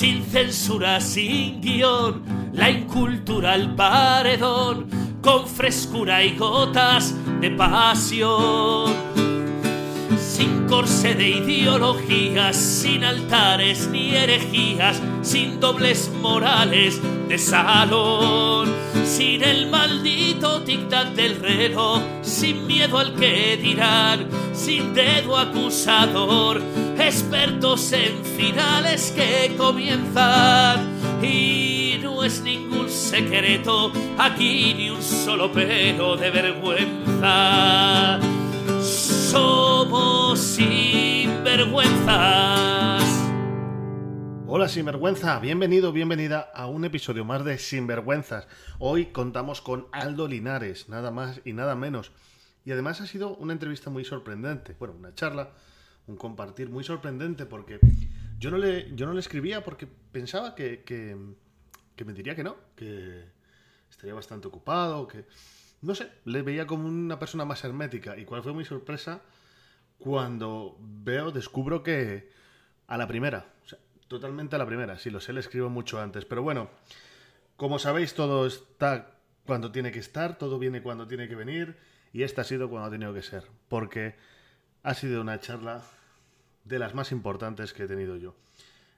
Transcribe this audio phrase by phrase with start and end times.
[0.00, 2.22] sin censura, sin guion,
[2.54, 4.88] la incultura al paredón,
[5.20, 9.09] con frescura y gotas de pasión.
[10.70, 18.72] Sin corsé de ideologías, sin altares ni herejías, sin dobles morales de salón,
[19.04, 26.62] sin el maldito tic-tac del reloj, sin miedo al que dirán, sin dedo acusador,
[27.00, 30.88] expertos en finales que comienzan.
[31.20, 38.20] Y no es ningún secreto, aquí ni un solo pelo de vergüenza.
[39.30, 43.04] Somos sinvergüenzas.
[44.48, 48.48] Hola Sinvergüenza, bienvenido, bienvenida a un episodio más de Sinvergüenzas.
[48.80, 52.10] Hoy contamos con Aldo Linares, nada más y nada menos.
[52.64, 55.52] Y además ha sido una entrevista muy sorprendente, bueno, una charla,
[56.08, 57.78] un compartir muy sorprendente porque
[58.36, 61.16] yo no le, yo no le escribía porque pensaba que, que,
[61.94, 63.26] que me diría que no, que
[63.88, 65.24] estaría bastante ocupado, que
[65.82, 68.16] no sé, le veía como una persona más hermética.
[68.16, 69.22] ¿Y cuál fue mi sorpresa?
[69.98, 72.30] Cuando veo, descubro que
[72.86, 73.78] a la primera, o sea,
[74.08, 76.24] totalmente a la primera, si lo sé, le escribo mucho antes.
[76.24, 76.70] Pero bueno,
[77.56, 81.76] como sabéis, todo está cuando tiene que estar, todo viene cuando tiene que venir,
[82.12, 84.16] y esta ha sido cuando ha tenido que ser, porque
[84.82, 85.82] ha sido una charla
[86.64, 88.34] de las más importantes que he tenido yo.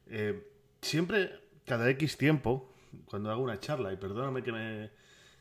[0.07, 0.47] Eh,
[0.81, 2.73] siempre, cada X tiempo,
[3.07, 4.91] cuando hago una charla, y perdóname que me,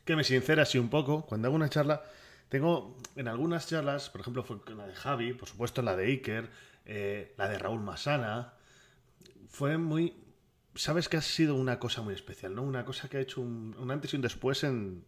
[0.04, 2.02] que me sincera así un poco, cuando hago una charla,
[2.48, 6.50] tengo en algunas charlas, por ejemplo, fue la de Javi, por supuesto la de Iker,
[6.84, 8.54] eh, la de Raúl Masana,
[9.48, 10.14] fue muy...
[10.74, 12.62] Sabes que ha sido una cosa muy especial, ¿no?
[12.62, 15.04] Una cosa que ha hecho un, un antes y un después en,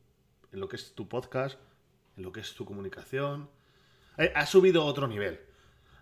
[0.52, 1.58] en, lo que es tu podcast,
[2.16, 3.48] en lo que es tu comunicación.
[4.18, 5.40] Eh, ha subido otro nivel.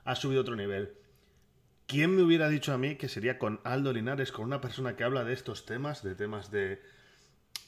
[0.04, 0.94] Ha subido otro nivel.
[1.86, 5.04] ¿Quién me hubiera dicho a mí que sería con Aldo Linares, con una persona que
[5.04, 6.82] habla de estos temas, de temas de...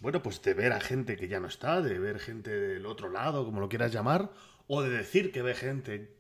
[0.05, 3.09] Bueno, pues de ver a gente que ya no está, de ver gente del otro
[3.09, 4.31] lado, como lo quieras llamar,
[4.67, 6.15] o de decir que ve gente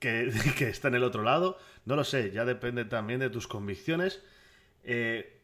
[0.00, 1.56] que, que está en el otro lado.
[1.84, 4.24] No lo sé, ya depende también de tus convicciones.
[4.82, 5.38] Eh,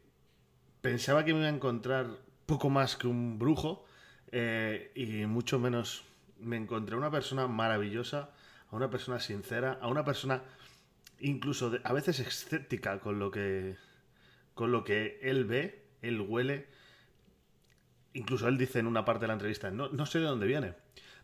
[0.80, 2.08] pensaba que me iba a encontrar
[2.46, 3.86] poco más que un brujo
[4.32, 6.02] eh, y mucho menos
[6.40, 8.30] me encontré a una persona maravillosa,
[8.72, 10.42] a una persona sincera, a una persona
[11.20, 13.76] incluso a veces escéptica con lo que
[14.54, 16.81] con lo que él ve, él huele.
[18.14, 20.74] Incluso él dice en una parte de la entrevista, no, no sé de dónde viene,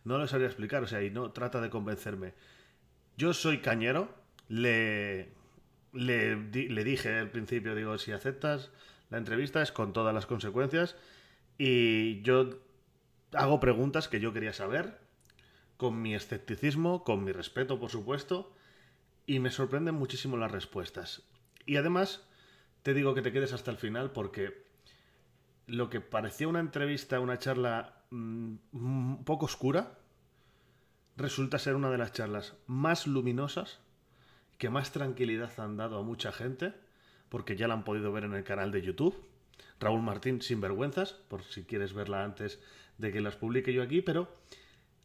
[0.03, 2.33] no lo sabría explicar, o sea, y no trata de convencerme.
[3.17, 4.13] Yo soy cañero,
[4.47, 5.29] le,
[5.93, 8.71] le, le, dije al principio, digo, si aceptas
[9.09, 10.95] la entrevista es con todas las consecuencias
[11.57, 12.59] y yo
[13.33, 14.99] hago preguntas que yo quería saber,
[15.77, 18.53] con mi escepticismo, con mi respeto, por supuesto,
[19.25, 21.23] y me sorprenden muchísimo las respuestas.
[21.65, 22.27] Y además,
[22.83, 24.68] te digo que te quedes hasta el final porque
[25.69, 29.99] lo que parecía una entrevista, una charla mmm, un poco oscura,
[31.15, 33.79] resulta ser una de las charlas más luminosas
[34.57, 36.73] que más tranquilidad han dado a mucha gente,
[37.29, 39.15] porque ya la han podido ver en el canal de YouTube.
[39.79, 42.59] Raúl Martín sin vergüenzas, por si quieres verla antes
[42.97, 44.35] de que las publique yo aquí, pero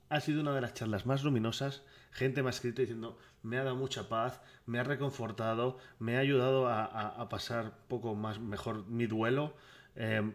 [0.08, 1.82] ha sido una de las charlas más luminosas.
[2.10, 6.20] Gente me ha escrito diciendo, me ha dado mucha paz, me ha reconfortado, me ha
[6.20, 9.54] ayudado a, a, a pasar poco más mejor mi duelo.
[9.96, 10.32] Eh,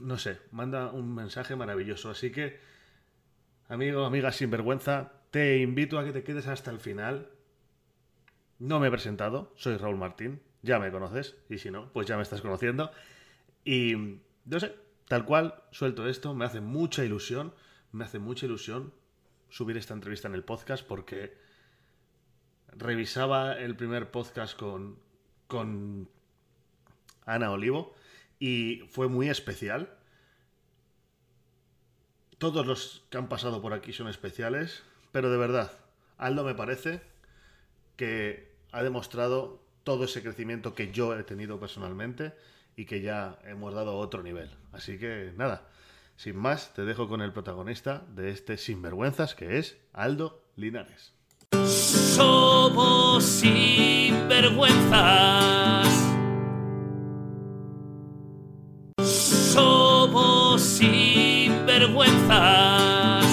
[0.00, 2.10] no sé, manda un mensaje maravilloso.
[2.10, 2.60] Así que,
[3.68, 7.30] amigo, amiga sin vergüenza, te invito a que te quedes hasta el final.
[8.58, 12.16] No me he presentado, soy Raúl Martín, ya me conoces, y si no, pues ya
[12.16, 12.92] me estás conociendo.
[13.64, 14.74] Y no sé,
[15.08, 17.54] tal cual, suelto esto, me hace mucha ilusión,
[17.90, 18.92] me hace mucha ilusión
[19.48, 21.36] subir esta entrevista en el podcast porque
[22.68, 24.98] revisaba el primer podcast con,
[25.46, 26.08] con
[27.26, 27.94] Ana Olivo
[28.42, 29.94] y fue muy especial.
[32.38, 34.82] Todos los que han pasado por aquí son especiales,
[35.12, 35.70] pero de verdad,
[36.18, 37.02] Aldo me parece
[37.94, 42.32] que ha demostrado todo ese crecimiento que yo he tenido personalmente
[42.74, 44.50] y que ya hemos dado otro nivel.
[44.72, 45.68] Así que nada,
[46.16, 51.12] sin más, te dejo con el protagonista de este Sinvergüenzas, que es Aldo Linares.
[51.64, 56.11] Somos sinvergüenzas.
[61.72, 63.24] Sinvergüenzas.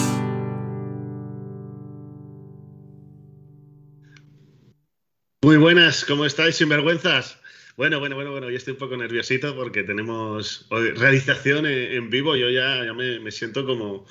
[5.42, 7.38] Muy buenas, ¿cómo estáis, sinvergüenzas?
[7.76, 12.50] Bueno, bueno, bueno, bueno, yo estoy un poco nerviosito porque tenemos realización en vivo, yo
[12.50, 14.06] ya, ya me, me, siento como,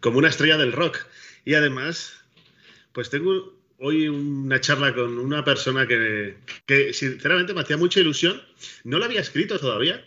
[0.00, 0.98] como una estrella del rock.
[1.44, 2.14] Y además,
[2.92, 6.36] pues tengo hoy una charla con una persona que,
[6.92, 8.40] sinceramente me hacía mucha ilusión.
[8.84, 10.06] No la había escrito todavía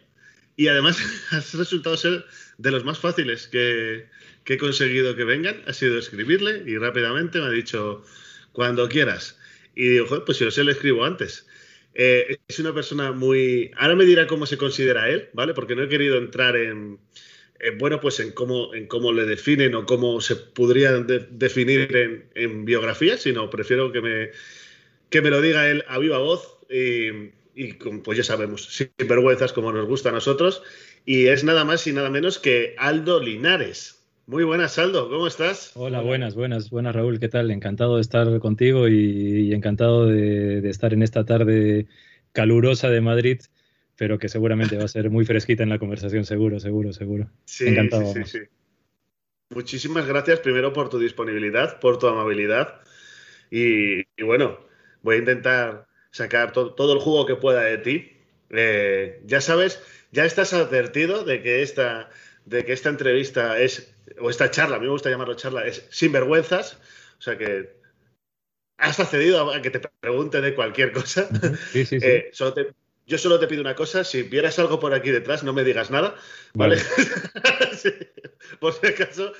[0.58, 1.00] y además
[1.32, 2.26] has resultado ser
[2.58, 4.08] de los más fáciles que,
[4.46, 5.62] he conseguido que vengan.
[5.68, 8.04] Ha sido escribirle y rápidamente me ha dicho
[8.52, 9.40] cuando quieras.
[9.76, 11.48] Y digo, pues si lo sé, le escribo antes.
[11.94, 13.72] Eh, es una persona muy...
[13.78, 15.54] Ahora me dirá cómo se considera él, ¿vale?
[15.54, 17.00] Porque no he querido entrar en,
[17.78, 22.66] bueno, pues en cómo, en cómo le definen o cómo se podrían definir en, en,
[22.66, 24.32] biografía, sino prefiero que me,
[25.10, 27.10] que me lo diga él a viva voz y,
[28.04, 30.64] pues ya sabemos, sin vergüenzas como nos gusta a nosotros.
[31.06, 34.04] Y es nada más y nada menos que Aldo Linares.
[34.26, 35.72] Muy buenas, Aldo, ¿cómo estás?
[35.76, 37.50] Hola, buenas, buenas, buenas, Raúl, ¿qué tal?
[37.50, 41.88] Encantado de estar contigo y, encantado de, de estar en esta tarde
[42.34, 43.40] calurosa de Madrid
[43.98, 47.30] pero que seguramente va a ser muy fresquita en la conversación, seguro, seguro, seguro.
[47.46, 48.14] Sí, Encantado.
[48.14, 48.40] Sí, sí,
[49.50, 52.82] Muchísimas gracias primero por tu disponibilidad, por tu amabilidad
[53.50, 54.60] y, bueno,
[55.02, 55.87] voy a intentar
[56.18, 58.18] sacar todo el jugo que pueda de ti.
[58.50, 59.82] Eh, ya sabes,
[60.12, 62.10] ya estás advertido de que esta,
[62.46, 65.86] de que esta entrevista es, o esta charla, a mí me gusta llamarlo charla, es
[65.90, 66.80] sin vergüenzas,
[67.20, 67.78] o sea que
[68.78, 71.28] has accedido a que te pregunte de cualquier cosa.
[71.72, 72.06] Sí, sí, sí.
[72.06, 72.68] Eh, solo te,
[73.06, 75.92] yo solo te pido una cosa, si vieras algo por aquí detrás, no me digas
[75.92, 76.16] nada,
[76.54, 76.78] ¿vale?
[78.60, 79.34] por si acaso.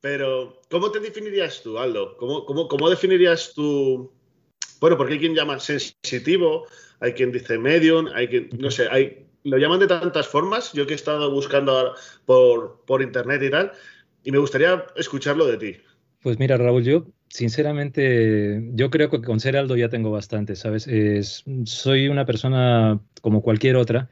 [0.00, 2.16] Pero, ¿cómo te definirías tú, Aldo?
[2.16, 4.12] ¿Cómo, cómo, definirías tú?
[4.80, 6.66] Bueno, porque hay quien llama sensitivo,
[7.00, 10.72] hay quien dice medium, hay quien, no sé, hay, lo llaman de tantas formas.
[10.72, 11.94] Yo que he estado buscando
[12.26, 13.72] por, por internet y tal,
[14.24, 15.76] y me gustaría escucharlo de ti.
[16.22, 20.88] Pues mira, Raúl, yo sinceramente, yo creo que con ser Aldo ya tengo bastante, ¿sabes?
[21.64, 24.08] soy una persona como cualquier otra.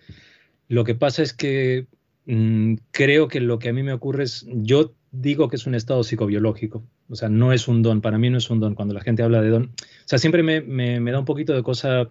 [0.68, 1.86] Lo que pasa es que
[2.26, 5.74] mm, creo que lo que a mí me ocurre es, yo digo que es un
[5.74, 8.74] estado psicobiológico, o sea, no es un don, para mí no es un don.
[8.74, 11.62] Cuando la gente habla de don, o sea, siempre me, me, da un poquito de
[11.62, 12.08] cosa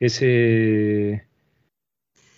[0.00, 1.26] ese,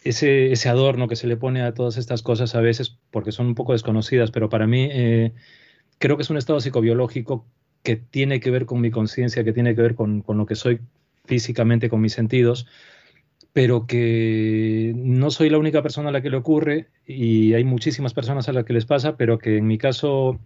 [0.05, 3.47] ese, ese, adorno que se le pone a todas estas cosas a veces, porque son
[3.47, 4.89] un poco desconocidas, pero para mí...
[4.91, 5.33] Eh,
[5.99, 7.47] creo que es un estado psicobiológico
[7.83, 10.81] que tiene que ver con mi conciencia, que tiene que ver con, lo que soy
[11.25, 12.67] físicamente, con mis sentidos,
[13.55, 18.13] pero que no soy la única persona a la que le ocurre y hay muchísimas
[18.13, 20.41] personas a las que les pasa, pero que en mi caso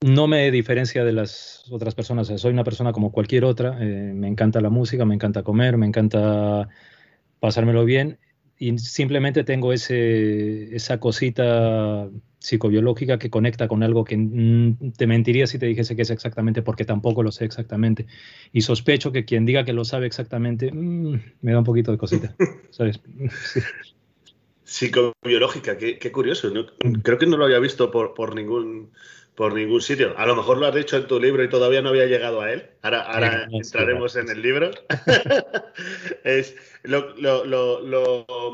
[0.00, 2.26] no me diferencia de las otras personas.
[2.26, 3.78] Soy una persona como cualquier otra.
[3.80, 6.68] Eh, me encanta la música, me encanta comer, me encanta
[7.38, 8.18] pasármelo bien
[8.58, 12.08] y simplemente tengo ese, esa cosita
[12.46, 14.16] psicobiológica que conecta con algo que
[14.96, 18.06] te mentiría si te dijese que es exactamente porque tampoco lo sé exactamente.
[18.52, 21.98] Y sospecho que quien diga que lo sabe exactamente mm, me da un poquito de
[21.98, 22.36] cosita.
[22.70, 23.00] ¿sabes?
[24.62, 26.52] Psicobiológica, qué, curioso.
[27.02, 28.92] Creo que no lo había visto por, por ningún
[29.36, 30.14] por ningún sitio.
[30.16, 32.50] A lo mejor lo has dicho en tu libro y todavía no había llegado a
[32.50, 32.70] él.
[32.80, 34.70] Ahora, ahora entraremos en el libro.
[36.24, 37.14] es, lo,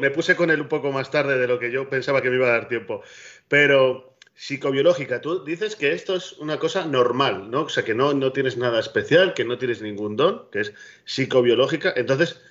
[0.01, 2.37] me puse con él un poco más tarde de lo que yo pensaba que me
[2.37, 3.03] iba a dar tiempo.
[3.47, 7.63] Pero psicobiológica, tú dices que esto es una cosa normal, ¿no?
[7.63, 10.75] O sea, que no, no tienes nada especial, que no tienes ningún don, que es
[11.05, 11.93] psicobiológica.
[11.95, 12.43] Entonces,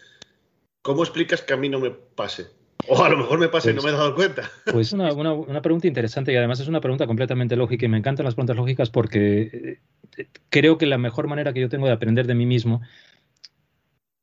[0.82, 2.48] ¿cómo explicas que a mí no me pase?
[2.88, 4.50] O a lo mejor me pasa y no me he dado cuenta.
[4.72, 7.98] Pues una, una, una, pregunta interesante y además es una pregunta completamente lógica y me
[7.98, 9.80] encantan las preguntas lógicas porque
[10.18, 12.82] eh, creo que la mejor manera que yo tengo de aprender de mí mismo,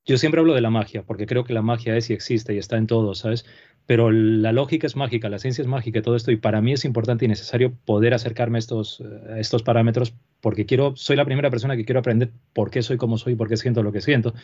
[0.04, 2.58] yo siempre hablo de la magia porque creo que la magia es y existe y
[2.58, 3.44] está en todo, ¿sabes?
[3.86, 6.72] Pero la lógica es mágica, la ciencia es mágica y todo esto y para mí
[6.72, 11.24] es importante y necesario poder acercarme a estos, a estos parámetros porque quiero, soy la
[11.24, 14.00] primera persona que quiero aprender por qué soy como soy, por qué siento lo que
[14.00, 14.34] siento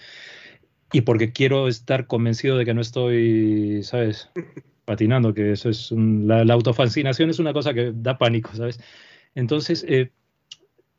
[0.95, 4.31] y porque quiero estar convencido de que no estoy, ¿sabes?
[4.85, 8.79] Patinando, que eso es la, autofascinación es una cosa que da pánico, ¿sabes?
[9.35, 10.13] Entonces, eh,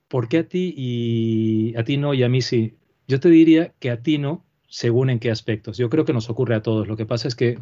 [0.10, 2.75] ¿por qué a ti y a ti no y a mí sí?
[3.08, 5.78] Yo te diría que a ti no, según en qué aspectos.
[5.78, 6.90] Yo creo que nos ocurre a todos.
[6.90, 7.60] Lo que pasa es que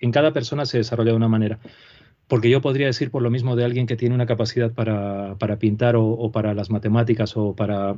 [0.00, 1.60] en cada persona se desarrolla de una manera.
[2.26, 5.60] Porque yo podría decir por lo mismo de alguien que tiene una capacidad para, para
[5.60, 7.96] pintar o, o, para las matemáticas o para,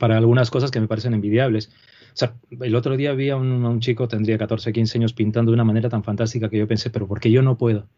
[0.00, 1.70] para algunas cosas que me parecen envidiables.
[2.14, 5.64] Sea, el otro día vi a un, chico, tendría 14, 15 años, pintando de una
[5.64, 7.88] manera tan fantástica que yo pensé, pero ¿por qué yo no puedo?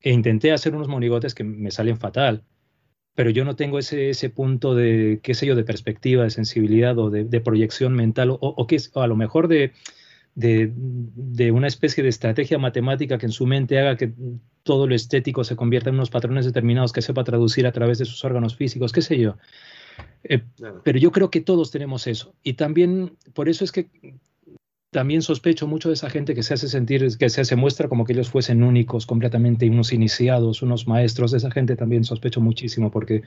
[0.00, 2.44] E intenté hacer unos monigotes que me salen fatal,
[3.14, 6.98] pero yo no tengo ese, ese punto de, qué sé yo, de perspectiva, de sensibilidad
[6.98, 9.72] o de, proyección mental, o, o, o a lo mejor de,
[10.34, 14.12] de, de, una especie de estrategia matemática que en su mente haga que
[14.64, 18.04] todo lo estético se convierta en unos patrones determinados que sepa traducir a través de
[18.04, 19.36] sus órganos físicos, qué sé yo.
[20.24, 20.42] Eh,
[20.84, 22.34] pero yo creo que todos tenemos eso.
[22.42, 23.88] Y también, por eso es que
[24.90, 28.04] también sospecho mucho de esa gente que se hace sentir, que se, hace muestra como
[28.04, 31.30] que ellos fuesen únicos, completamente unos iniciados, unos maestros.
[31.30, 33.22] De esa gente también sospecho muchísimo porque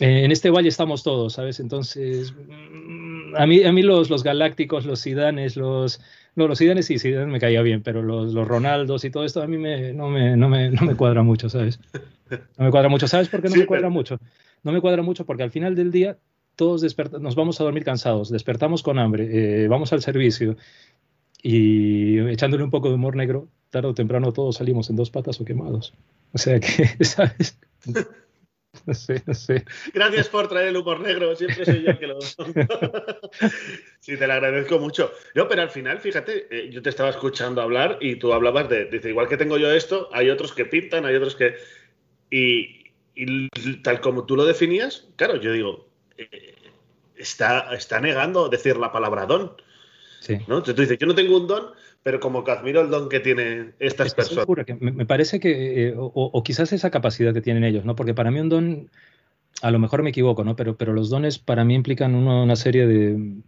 [0.00, 1.60] eh, en este valle estamos todos, ¿sabes?
[1.60, 6.00] Entonces, mm, a mí, a mí los, los galácticos, los Sidanes, los...
[6.36, 9.42] No, los Sidanes sí, Zidane me caía bien, pero los, los Ronaldos y todo esto
[9.42, 11.80] a mí me, no, me, no, me, no me cuadra mucho, ¿sabes?
[12.30, 13.08] No me cuadra mucho.
[13.08, 14.20] ¿Sabes por qué no me cuadra mucho?
[14.62, 16.16] No me cuadra mucho porque al final del día
[16.54, 16.82] todos
[17.20, 20.56] nos vamos a dormir cansados, despertamos con hambre, eh, vamos al servicio
[21.40, 25.40] y echándole un poco de humor negro, tarde o temprano todos salimos en dos patas
[25.40, 25.94] o quemados.
[26.32, 27.58] O sea que, ¿sabes?
[29.26, 29.64] No sé.
[29.92, 32.20] Gracias por traer el humor negro, siempre soy yo el que lo.
[34.00, 35.12] sí, te lo agradezco mucho.
[35.34, 38.86] No, pero al final, fíjate, eh, yo te estaba escuchando hablar y tú hablabas de,
[38.86, 41.56] dice, igual que tengo yo esto, hay otros que pintan, hay otros que.
[42.30, 42.78] Y,
[43.82, 46.54] tal como tú lo definías, claro, yo digo, eh,
[47.16, 49.56] está, está negando decir la palabra don.
[50.20, 50.34] Sí.
[50.46, 50.58] ¿no?
[50.58, 53.20] Entonces tú dices, yo no tengo un don, pero como que admiro el don que
[53.20, 54.46] tienen estas personas.
[54.66, 57.96] Que me, parece que, eh, o, quizás esa capacidad que tienen ellos, ¿no?
[57.96, 58.90] Porque para mí un don,
[59.62, 60.56] a lo mejor me equivoco, ¿no?
[60.56, 63.42] Pero, pero los dones para mí implican una serie de,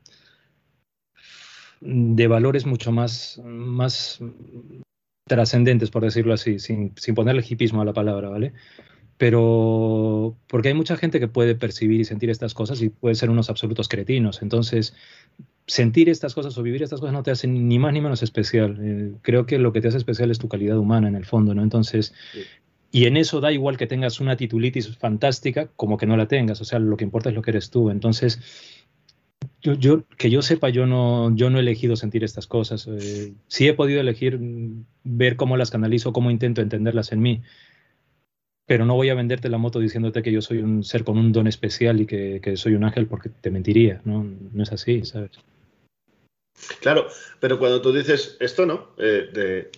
[1.81, 4.21] de valores mucho más, más
[5.27, 8.53] trascendentes, por decirlo así, sin, sin ponerle hipismo a la palabra, ¿vale?
[9.17, 13.31] Pero porque hay mucha gente que puede percibir y sentir estas cosas y puede ser
[13.31, 14.41] unos absolutos cretinos.
[14.43, 14.95] Entonces,
[15.71, 18.77] sentir estas cosas o vivir estas cosas no te hacen ni más ni menos especial.
[18.81, 21.55] Eh, creo que lo que te hace especial es tu calidad humana en el fondo,
[21.55, 21.63] ¿no?
[21.63, 22.13] Entonces,
[22.91, 26.61] y en eso da igual que tengas una titulitis fantástica como que no la tengas,
[26.61, 27.91] o sea, lo que importa es lo que eres tú.
[27.91, 28.41] Entonces,
[29.63, 32.89] yo, que yo sepa, yo no, yo no he elegido sentir estas cosas.
[32.89, 34.41] Eh, sí he podido elegir
[35.05, 37.43] ver cómo las canalizo, cómo intento entenderlas en mí,
[38.67, 41.31] pero no voy a venderte la moto diciéndote que yo soy un ser con un
[41.31, 44.27] don especial y que, que soy un ángel porque te mentiría, ¿no?
[44.53, 45.33] No es así, ¿sabes?
[46.81, 48.91] Claro, pero cuando tú dices esto, ¿no?
[48.99, 49.71] Eh, de,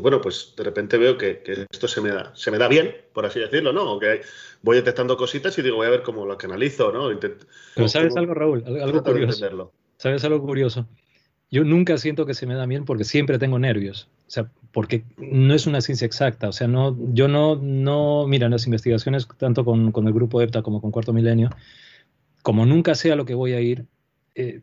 [0.00, 3.26] bueno, pues de repente veo que, esto se me, da, se me da bien, por
[3.26, 3.92] así decirlo, ¿no?
[3.92, 4.22] O que
[4.62, 7.10] voy detectando cositas y digo, voy a ver cómo lo canalizo, ¿no?
[7.74, 8.64] pero ¿sabes algo, Raúl?
[8.66, 9.72] Algo curioso.
[9.96, 10.88] ¿Sabes algo curioso?
[11.50, 14.08] Yo nunca siento que se me da bien porque siempre tengo nervios.
[14.26, 16.48] O sea, porque no es una ciencia exacta.
[16.48, 20.40] O sea, no, yo no, no, mira, en las investigaciones, tanto con, con el grupo
[20.40, 21.50] EPTA como con Cuarto Milenio,
[22.42, 23.86] como nunca sé a lo que voy a ir,
[24.34, 24.60] eh,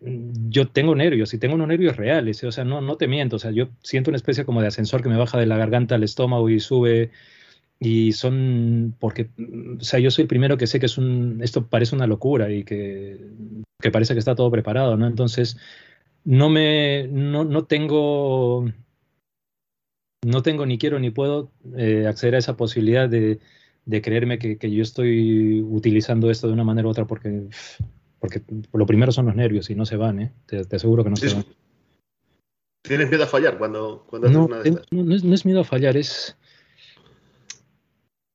[0.49, 3.39] yo tengo nervios y tengo unos nervios reales, o sea, no, no te miento, o
[3.39, 6.03] sea, yo siento una especie como de ascensor que me baja de la garganta al
[6.03, 7.11] estómago y sube
[7.79, 9.29] y son porque,
[9.79, 12.51] o sea, yo soy el primero que sé que es un, esto parece una locura
[12.51, 13.17] y que,
[13.79, 15.07] que parece que está todo preparado, ¿no?
[15.07, 15.57] Entonces,
[16.23, 18.65] no me, no, no tengo,
[20.23, 23.39] no tengo ni quiero ni puedo eh, acceder a esa posibilidad de,
[23.85, 27.47] de creerme que, que, yo estoy utilizando esto de una manera u otra porque
[28.21, 30.31] porque lo primero son los nervios y no se van, ¿eh?
[30.45, 31.43] Te, aseguro que no se van.
[32.83, 34.85] ¿Tienes miedo a fallar cuando, cuando no, una de estas?
[34.91, 36.37] No, es, miedo a fallar, es,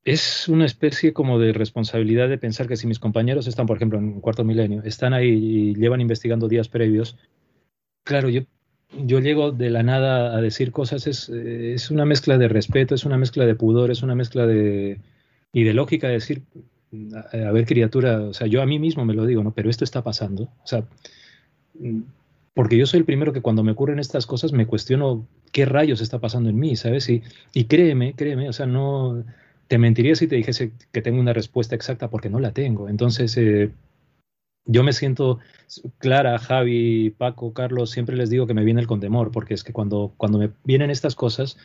[0.04, 4.00] es una especie como de responsabilidad de pensar que si mis compañeros están, por ejemplo,
[4.00, 7.16] en cuarto milenio, están ahí y llevan investigando días previos,
[8.02, 8.42] claro, yo,
[8.90, 13.04] yo llego de la nada a decir cosas, es, es una mezcla de respeto, es
[13.04, 14.98] una mezcla de pudor, es una mezcla de,
[15.52, 16.42] y de lógica de decir,
[17.32, 19.52] a ver criatura, o sea, yo a mí mismo me lo digo, ¿no?
[19.52, 20.84] Pero esto está pasando, o sea,
[21.78, 22.00] mm,
[22.54, 26.00] porque yo soy el primero que cuando me ocurren estas cosas me cuestiono qué rayos
[26.00, 27.08] está pasando en mí, ¿sabes?
[27.08, 27.22] Y,
[27.52, 29.24] y créeme, créeme, o sea, no,
[29.68, 32.88] te mentiría si te dijese que tengo una respuesta exacta porque no la tengo.
[32.88, 33.70] Entonces, eh,
[34.64, 35.38] yo me siento,
[35.98, 39.72] Clara, Javi, Paco, Carlos, siempre les digo que me viene el contemor, porque es que
[39.72, 41.56] cuando, cuando me vienen estas cosas,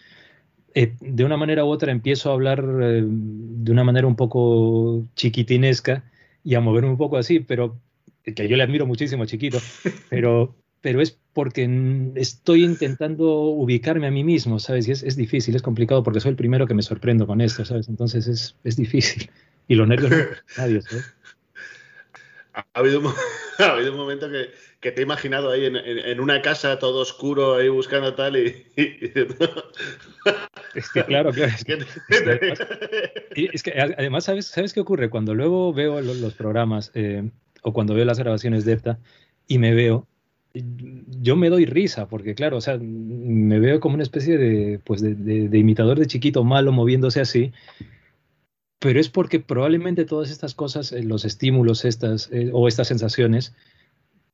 [0.74, 5.06] eh, de una manera u otra empiezo a hablar eh, de una manera un poco
[5.16, 6.04] chiquitinesca
[6.44, 7.80] y a moverme un poco así, pero
[8.24, 9.60] que yo le admiro muchísimo Chiquito,
[10.10, 11.70] pero, pero es porque
[12.16, 14.88] estoy intentando ubicarme a mí mismo, ¿sabes?
[14.88, 17.66] Y es, es, difícil, es complicado porque soy el primero que me sorprendo con esto,
[17.66, 17.88] ¿sabes?
[17.90, 19.30] Entonces es, es difícil.
[19.68, 20.12] Y los nervios,
[20.58, 21.06] nadie, ¿sabes?
[22.54, 23.08] Ha habido, un,
[23.60, 27.02] ha habido un momento que, que, te he imaginado ahí en, en, una casa todo
[27.02, 28.66] oscuro, ahí buscando tal y...
[30.76, 31.52] Es que claro, claro.
[31.52, 31.66] Es
[33.36, 35.10] que, es que además, ¿sabes, ¿sabes qué ocurre?
[35.10, 37.30] Cuando luego veo los, programas eh,
[37.64, 39.00] o cuando veo las grabaciones de EPTA
[39.48, 40.08] y me veo,
[40.54, 45.02] yo me doy risa, porque claro, o sea, me veo como una especie de, pues
[45.02, 47.52] de, de, imitador de chiquito malo moviéndose así,
[48.82, 53.54] pero es porque probablemente todas estas cosas, eh, los estímulos estas eh, o estas sensaciones,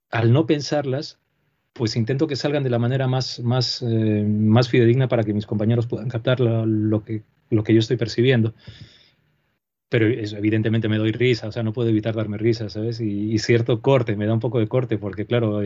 [0.09, 1.19] al no pensarlas,
[1.73, 5.45] pues intento que salgan de la manera más, más, eh, más fidedigna para que mis
[5.45, 8.53] compañeros puedan captar lo, que, lo que yo estoy percibiendo.
[9.89, 13.01] Pero evidentemente me doy risa, o sea, no puedo evitar darme risa, ¿sabes?
[13.01, 15.61] Y, cierto corte, me da un poco de corte, porque claro,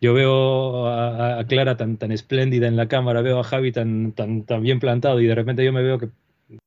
[0.00, 4.44] yo veo a, Clara tan, tan espléndida en la cámara, veo a Javi tan, tan,
[4.44, 6.08] tan bien plantado y de repente yo me veo que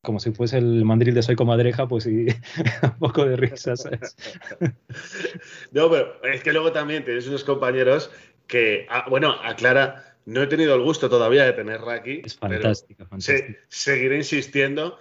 [0.02, 2.28] como si fuese el mandril de Soy Comadreja, pues sí,
[2.84, 3.84] un poco de risas.
[5.72, 8.12] no, pero es que luego también tienes unos compañeros
[8.48, 12.22] que, ah, bueno, aclara, no he tenido el gusto todavía de tenerla aquí.
[12.24, 13.60] Es fantástica, fantástica.
[13.70, 14.98] seguiré insistiendo.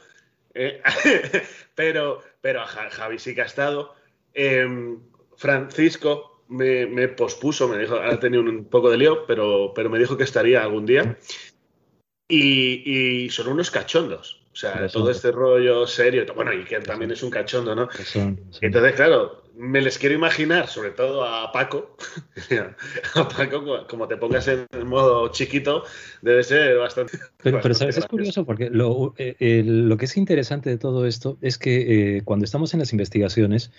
[0.55, 0.83] Eh,
[1.75, 3.95] pero, pero Javi sí que ha estado.
[4.33, 5.01] Em,
[5.37, 10.17] Francisco me, pospuso, me dijo, ha tenido un poco de lío, pero, pero me dijo
[10.17, 11.17] que estaría algún día.
[12.29, 14.40] Y, son unos cachondos.
[14.53, 16.27] O sea, todo este rollo serio.
[16.35, 17.89] Bueno, y que también es un cachondo, ¿no?
[18.61, 21.97] Entonces, claro, me les quiero imaginar, sobre todo a Paco.
[23.15, 25.85] a Paco, como te pongas en el modo chiquito,
[26.23, 27.19] debe ser bastante.
[27.43, 27.99] Pero, pero ¿sabes?
[27.99, 32.23] Es curioso porque lo, eh, lo, que es interesante de todo esto es que eh,
[32.25, 33.71] cuando estamos en las investigaciones,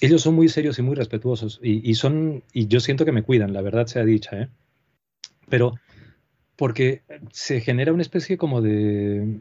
[0.00, 3.52] ellos son muy serios y muy respetuosos y, son, y yo siento que me cuidan,
[3.52, 4.48] la verdad sea dicha, ¿eh?
[5.50, 5.74] Pero
[6.56, 7.02] porque
[7.32, 9.40] se genera una especie como de,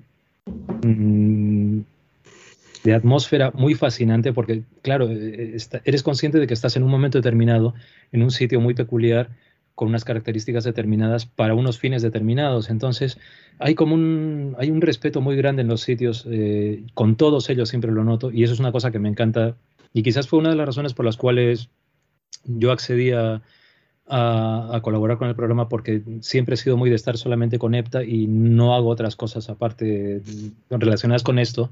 [2.83, 7.17] de atmósfera muy fascinante porque, claro, eh, eres consciente de que estás en un momento
[7.17, 7.73] determinado,
[8.11, 9.29] en un sitio muy peculiar,
[9.75, 12.69] con unas características determinadas para unos fines determinados.
[12.69, 13.17] Entonces,
[13.59, 17.69] hay como un, hay un respeto muy grande en los sitios, eh, con todos ellos
[17.69, 19.55] siempre lo noto, y eso es una cosa que me encanta
[19.93, 21.69] y quizás fue una de las razones por las cuales
[22.45, 23.41] yo accedí a,
[24.09, 28.27] colaborar con el programa porque siempre he sido muy de estar solamente con EPTA y
[28.27, 30.21] no hago otras cosas aparte
[30.69, 31.69] relacionadas con esto,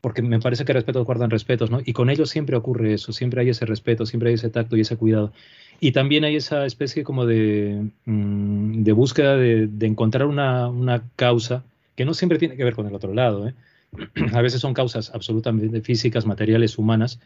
[0.00, 1.80] porque me parece que respeto guardan respetos, ¿no?
[1.84, 4.82] Y con ellos siempre ocurre eso, siempre hay ese respeto, siempre hay ese tacto y
[4.82, 5.32] ese cuidado.
[5.80, 11.02] Y también hay esa especie como de, mm, de búsqueda de, de encontrar una, una,
[11.16, 11.64] causa
[11.94, 13.54] que no siempre tiene que ver con el otro lado, ¿eh?
[14.34, 17.20] a veces son causas absolutamente físicas, materiales, humanas,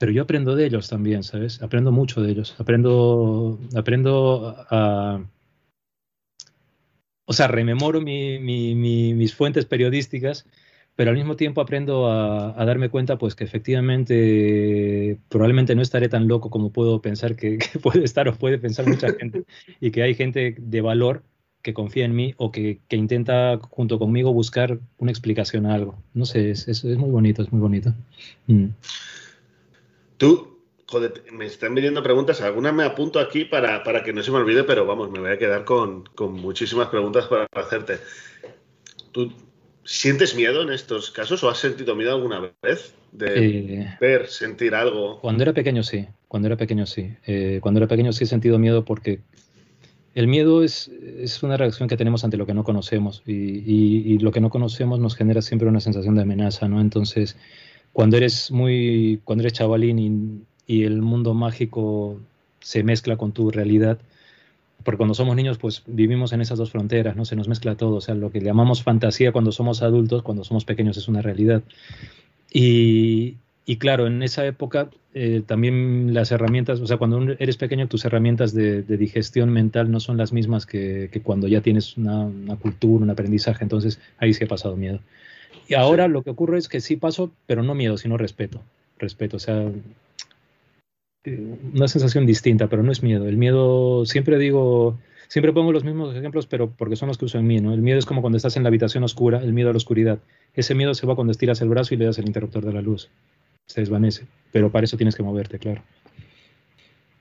[0.00, 1.60] pero yo aprendo de ellos también, ¿sabes?
[1.60, 2.56] Aprendo mucho de ellos.
[2.58, 5.22] Aprendo, aprendo a...
[7.26, 10.46] O sea, rememoro mis fuentes periodísticas,
[10.96, 16.28] pero al mismo tiempo aprendo a, darme cuenta pues que efectivamente probablemente no estaré tan
[16.28, 19.44] loco como puedo pensar que, que puede estar o puede pensar mucha gente
[19.80, 21.24] y que hay gente de valor
[21.60, 26.02] que confía en mí o que, intenta junto conmigo buscar una explicación a algo.
[26.14, 27.92] No sé, es, es, muy bonito, es muy bonito.
[28.46, 28.68] Mm.
[30.20, 34.36] Tú, joder, me están viniendo preguntas, algunas me apunto aquí para, que no se me
[34.36, 38.00] olvide, pero vamos, me voy a quedar con, muchísimas preguntas para hacerte.
[39.12, 39.32] ¿Tú
[39.82, 44.74] sientes miedo en estos casos o has sentido miedo alguna vez de eh, ver, sentir
[44.74, 45.20] algo?
[45.22, 47.16] Cuando era pequeño sí, cuando era pequeño sí.
[47.26, 49.20] Eh, cuando era pequeño sí he sentido miedo porque
[50.14, 54.32] el miedo es, es, una reacción que tenemos ante lo que no conocemos y, lo
[54.32, 56.82] que no conocemos nos genera siempre una sensación de amenaza, ¿no?
[56.82, 57.38] Entonces,
[57.92, 62.20] cuando eres muy, cuando eres chavalín y, el mundo mágico
[62.60, 63.98] se mezcla con tu realidad,
[64.84, 67.24] porque cuando somos niños pues vivimos en esas dos fronteras, ¿no?
[67.24, 70.64] Se nos mezcla todo, o sea, lo que llamamos fantasía cuando somos adultos, cuando somos
[70.64, 71.62] pequeños es una realidad.
[72.52, 77.88] Y, y claro, en esa época eh, también las herramientas, o sea, cuando eres pequeño,
[77.88, 83.02] tus herramientas de, digestión mental no son las mismas que, cuando ya tienes una, cultura,
[83.02, 83.64] un aprendizaje.
[83.64, 85.00] Entonces, ahí sí he pasado miedo.
[85.70, 88.60] Y ahora lo que ocurre es que sí paso, pero no miedo, sino respeto.
[88.98, 89.70] Respeto, o sea,
[91.24, 93.26] eh, una sensación distinta, pero no es miedo.
[93.26, 97.38] El miedo, siempre digo, siempre pongo los mismos ejemplos, pero porque son los que uso
[97.38, 97.72] en mí, ¿no?
[97.72, 100.18] El miedo es como cuando estás en la habitación oscura, el miedo a la oscuridad.
[100.54, 102.82] Ese miedo se va cuando estiras el brazo y le das el interruptor de la
[102.82, 103.08] luz
[103.70, 104.26] se desvanece.
[104.52, 105.82] Pero para eso tienes que moverte, claro.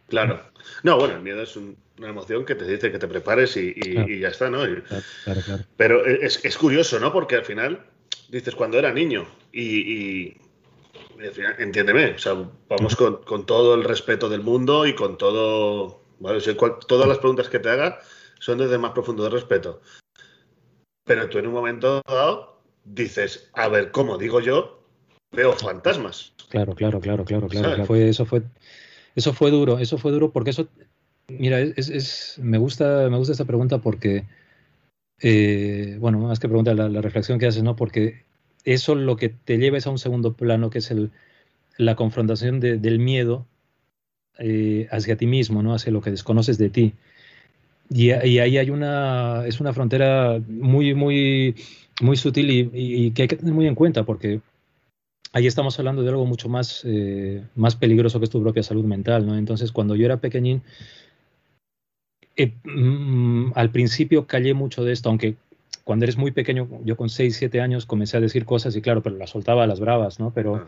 [0.07, 0.41] Claro.
[0.83, 4.29] No, bueno, el miedo es una emoción que te dice que te prepares y, ya
[4.29, 4.63] está, ¿no?
[5.23, 7.13] Claro, claro, Pero es, curioso, ¿no?
[7.13, 7.85] Porque al final,
[8.29, 10.37] dices, cuando era niño y,
[11.57, 12.33] entiéndeme, o sea,
[12.67, 16.39] vamos con, todo el respeto del mundo y con todo, ¿vale?
[16.87, 17.99] todas las preguntas que te haga
[18.39, 19.81] son desde más profundo de respeto.
[21.05, 24.83] Pero tú en un momento dado dices, a ver, ¿cómo digo yo?
[25.31, 26.33] Veo fantasmas.
[26.49, 27.85] Claro, claro, claro, claro, claro.
[27.85, 28.43] Fue, eso fue,
[29.15, 30.67] eso fue duro, eso fue duro porque eso,
[31.27, 34.25] mira, es, es me gusta, me gusta esta pregunta porque,
[35.21, 37.75] eh, bueno, más que pregunta la, reflexión que haces, ¿no?
[37.75, 38.23] Porque
[38.63, 40.93] eso lo que te lleva es a un segundo plano, que es
[41.77, 43.45] la confrontación del miedo
[44.37, 45.73] eh, hacia ti mismo, ¿no?
[45.73, 46.93] Hacia lo que desconoces de ti.
[47.89, 51.55] Y, ahí hay una, es una frontera muy, muy,
[52.01, 54.41] muy sutil y, y, que hay que tener muy en cuenta porque
[55.33, 58.85] ahí estamos hablando de algo mucho más, eh, más peligroso que es tu propia salud
[58.85, 59.37] mental, ¿no?
[59.37, 60.61] Entonces, cuando yo era pequeñín,
[62.39, 65.35] eh, mm, al principio callé mucho de esto, aunque
[65.83, 69.01] cuando eres muy pequeño, yo con 6, 7 años comencé a decir cosas y claro,
[69.03, 70.31] pero las soltaba a las bravas, ¿no?
[70.33, 70.67] Pero,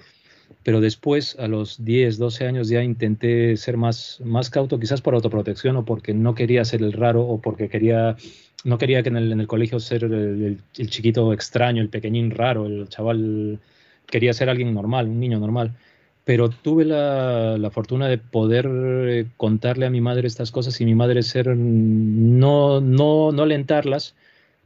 [0.64, 5.14] pero después, a los 10, 12 años, ya intenté ser más, más cauto, quizás por
[5.14, 8.18] autoprotección o porque no quería ser el raro o porque quería
[8.64, 13.60] no quería que en el, colegio ser el, chiquito extraño, el pequeñín raro, el chaval
[14.06, 15.76] quería ser alguien normal, un niño normal.
[16.24, 20.94] Pero tuve la, fortuna de poder eh, contarle a mi madre estas cosas y mi
[20.94, 24.16] madre ser, no, no, no alentarlas,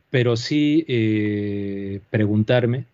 [0.10, 2.86] pero sí eh, preguntarme,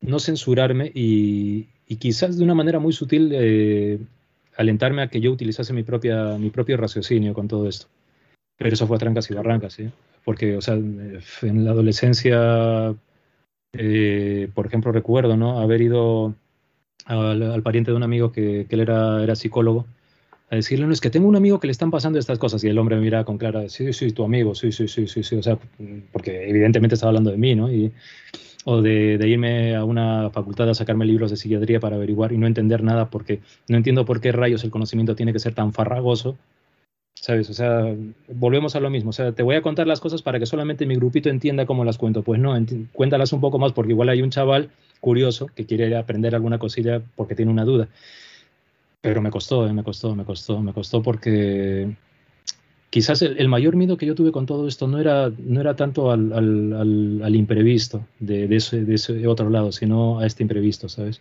[0.00, 4.00] no censurarme y, quizás de una manera muy sutil eh,
[4.56, 7.86] alentarme a que yo utilizase mi, propia, mi propio raciocinio con todo esto.
[8.56, 9.90] Pero eso fue a trancas y barrancas, ¿sí?
[10.24, 12.94] Porque, o sea, en la adolescencia,
[14.54, 15.60] por ejemplo, recuerdo, ¿no?
[15.60, 16.34] Haber ido
[17.06, 19.86] al, pariente de un amigo que, él era, era psicólogo
[20.50, 22.62] a decirle, no, es que tengo un amigo que le están pasando estas cosas.
[22.62, 25.22] Y el hombre me mira con clara, sí, sí, tu amigo, sí, sí, sí, sí,
[25.22, 25.36] sí.
[25.36, 25.58] O sea,
[26.12, 27.72] porque evidentemente estaba hablando de mí, ¿no?
[27.72, 27.92] Y,
[28.64, 32.38] o de, de, irme a una facultad a sacarme libros de psiquiatría para averiguar y
[32.38, 35.72] no entender nada porque no entiendo por qué rayos el conocimiento tiene que ser tan
[35.72, 36.36] farragoso
[37.26, 37.50] ¿Sabes?
[37.50, 37.92] O sea,
[38.28, 39.10] volvemos a lo mismo.
[39.10, 41.84] O sea, te voy a contar las cosas para que solamente mi grupito entienda cómo
[41.84, 42.22] las cuento.
[42.22, 42.56] Pues no,
[42.92, 47.02] cuéntalas un poco más porque igual hay un chaval curioso que quiere aprender alguna cosilla
[47.16, 47.88] porque tiene una duda.
[49.00, 51.96] Pero me costó, eh, me costó, me costó, me costó porque
[52.90, 56.12] quizás el, mayor miedo que yo tuve con todo esto no era, no era tanto
[56.12, 60.88] al, al, al, imprevisto de, de, ese, de, ese, otro lado, sino a este imprevisto,
[60.88, 61.20] ¿sabes?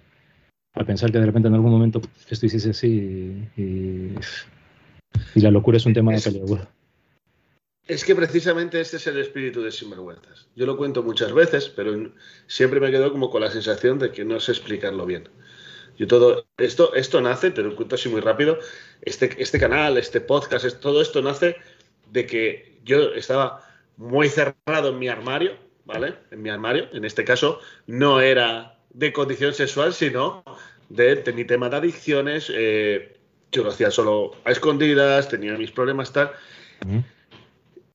[0.76, 4.14] A pensar que de repente en algún momento esto hiciese así y
[4.65, 4.65] y
[5.36, 6.70] la locura es un tema de pelea.
[7.88, 10.48] Es que precisamente este es el espíritu de Sinvergüenzas.
[10.56, 12.12] Yo lo cuento muchas veces, pero
[12.48, 15.30] siempre me quedo como con la sensación de que no sé explicarlo bien.
[15.98, 18.58] Yo todo esto, esto nace, te lo cuento así muy rápido,
[19.02, 21.58] este, este canal, este podcast, todo esto nace
[22.12, 23.64] de que yo estaba
[23.98, 25.54] muy cerrado en mi armario,
[25.86, 26.16] ¿vale?
[26.32, 30.44] En mi armario, en este caso, no era de condición sexual, sino
[30.90, 33.15] de, de mi tema de adicciones, eh,
[33.56, 36.32] yo lo hacía solo a escondidas, tenía mis problemas, tal.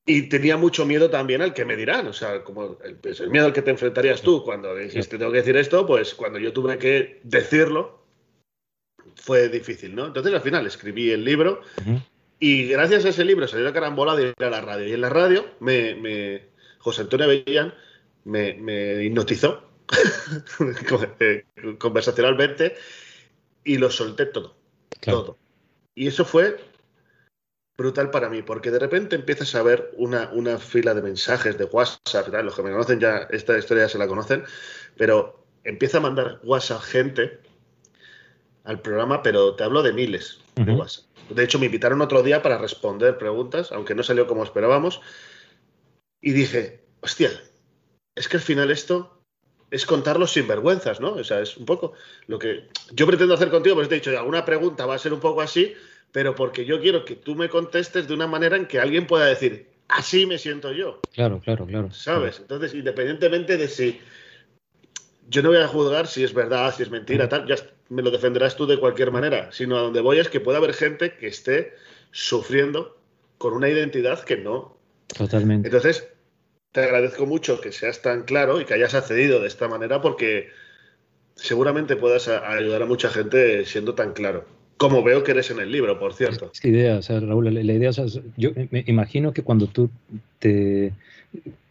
[0.05, 3.29] Y tenía mucho miedo también al que me dirán, o sea, como el, pues, el
[3.29, 6.51] miedo al que te enfrentarías tú cuando dijiste tengo que decir esto, pues cuando yo
[6.51, 8.01] tuve que decirlo,
[9.15, 10.07] fue difícil, ¿no?
[10.07, 11.61] Entonces al final escribí el libro
[12.39, 14.87] y gracias a ese libro salió la carambola de ir a la radio.
[14.87, 16.41] Y en la radio me,
[16.79, 17.73] José Antonio Avellán
[18.23, 19.69] me, me hipnotizó
[21.19, 21.45] eh,
[21.77, 22.75] conversacionalmente
[23.63, 24.55] y lo solté todo.
[24.99, 25.37] Todo.
[25.95, 26.57] Y eso fue
[27.77, 31.65] brutal para mí, porque de repente empiezas a ver una, una fila de mensajes de
[31.65, 34.43] WhatsApp, los que me conocen ya, esta historia ya se la conocen,
[34.97, 37.39] pero empieza a mandar WhatsApp gente
[38.63, 41.05] al programa, pero te hablo de miles de WhatsApp.
[41.29, 45.01] De hecho, me invitaron otro día para responder preguntas, aunque no salió como esperábamos,
[46.21, 47.31] y dije, hostia,
[48.15, 49.20] es que al final esto
[49.71, 51.13] es contarlos sin vergüenzas, ¿no?
[51.13, 51.93] O sea, es un poco
[52.27, 55.13] lo que yo pretendo hacer contigo, pues te he dicho, alguna pregunta va a ser
[55.13, 55.73] un poco así,
[56.11, 59.25] pero porque yo quiero que tú me contestes de una manera en que alguien pueda
[59.25, 60.99] decir, así me siento yo.
[61.13, 61.91] Claro, claro, claro.
[61.91, 62.39] ¿Sabes?
[62.39, 64.01] Entonces, independientemente de si
[65.29, 67.55] yo no voy a juzgar si es verdad, si es mentira, tal, ya
[67.87, 70.73] me lo defenderás tú de cualquier manera, sino a donde voy es que pueda haber
[70.73, 71.73] gente que esté
[72.11, 72.97] sufriendo
[73.37, 74.77] con una identidad que no.
[75.07, 75.69] Totalmente.
[75.69, 76.07] Entonces,
[76.71, 80.49] te agradezco mucho que seas tan claro y que hayas accedido de esta manera porque
[81.35, 84.45] seguramente puedas ayudar a mucha gente siendo tan claro.
[84.77, 86.51] Como veo que eres en el libro, por cierto.
[86.53, 88.05] Es idea, Raúl, la, idea, o
[88.37, 89.89] yo me imagino que cuando tú
[90.39, 90.93] te...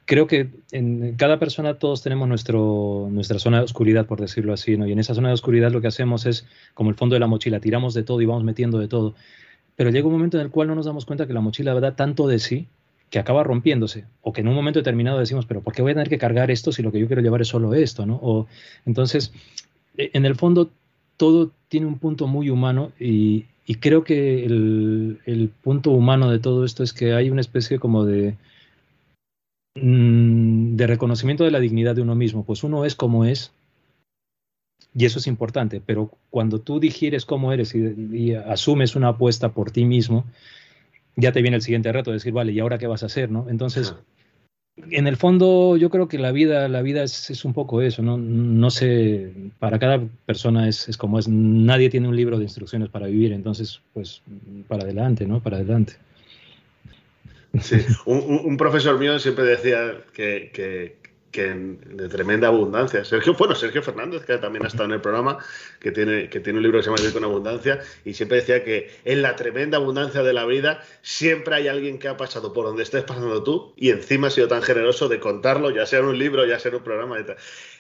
[0.05, 4.77] Creo que en cada persona todos tenemos nuestro, nuestra zona de oscuridad, por decirlo así,
[4.77, 4.87] ¿no?
[4.87, 7.29] Y en esa zona de oscuridad lo que hacemos es, como el fondo de la
[7.29, 9.15] mochila, tiramos de todo y vamos metiendo de todo.
[9.77, 11.95] Pero llega un momento en el cual no nos damos cuenta que la mochila da
[11.95, 12.69] tanto de sí
[13.11, 15.95] que acaba rompiéndose, o que en un momento determinado decimos, pero ¿por qué voy a
[15.95, 18.07] tener que cargar esto si lo que yo quiero llevar es solo esto?
[18.07, 18.21] ¿no?
[18.23, 18.47] O,
[18.87, 19.33] entonces,
[19.97, 20.71] e, en el fondo,
[21.17, 23.47] todo tiene un punto muy humano y,
[23.81, 28.37] creo que el, punto humano de todo esto es que hay una especie como de,
[29.75, 33.53] mm, de reconocimiento de la dignidad de uno mismo, pues uno es como es.
[34.95, 39.71] Y eso es importante, pero cuando tú digieres cómo eres y asumes una apuesta por
[39.71, 40.25] ti mismo,
[41.17, 43.31] ya te viene el siguiente reto, de decir, vale, ¿y ahora qué vas a hacer?
[43.31, 43.49] ¿no?
[43.49, 43.95] Entonces,
[44.91, 48.17] en el fondo, yo creo que la vida, la vida es, un poco eso, ¿no?
[48.17, 52.89] No sé, para cada persona es, es, como es, nadie tiene un libro de instrucciones
[52.89, 54.23] para vivir, entonces, pues,
[54.69, 55.41] para adelante, ¿no?
[55.41, 55.95] Para adelante.
[57.61, 61.00] Sí, un, profesor mío siempre decía que, que
[61.33, 63.05] de tremenda abundancia.
[63.05, 65.39] Sergio, bueno, Sergio Fernández, que también ha estado en el programa,
[65.79, 68.65] que tiene, que tiene un libro que se llama Vivir con Abundancia, y siempre decía
[68.65, 72.67] que en la tremenda abundancia de la vida siempre hay alguien que ha pasado por
[72.67, 76.07] donde estés pasando tú y encima ha sido tan generoso de contarlo, ya sea en
[76.07, 77.17] un libro, ya sea en un programa.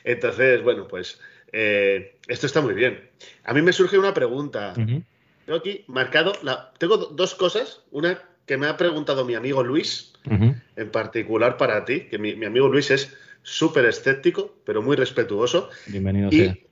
[0.04, 1.20] Entonces, bueno, pues
[1.52, 3.10] eh, esto está muy bien.
[3.44, 4.74] A mí me surge una pregunta.
[4.74, 7.82] Tengo aquí marcado, la, tengo dos cosas.
[7.90, 12.68] Una que me ha preguntado mi amigo Luis, en particular para ti, que mi, amigo
[12.68, 15.70] Luis es súper escéptico, pero muy respetuoso.
[15.86, 16.66] Bienvenido y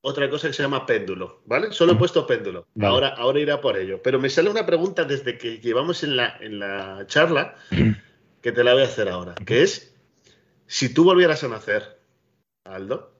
[0.00, 1.72] Otra cosa que se llama péndulo, ¿vale?
[1.72, 2.66] Solo he puesto péndulo.
[2.80, 4.02] Ahora, ahora irá por ello.
[4.02, 7.56] Pero me sale una pregunta desde que llevamos en la, en la charla
[8.42, 9.94] que te la voy a hacer ahora, que es,
[10.66, 11.98] si tú volvieras a nacer,
[12.64, 13.12] Aldo,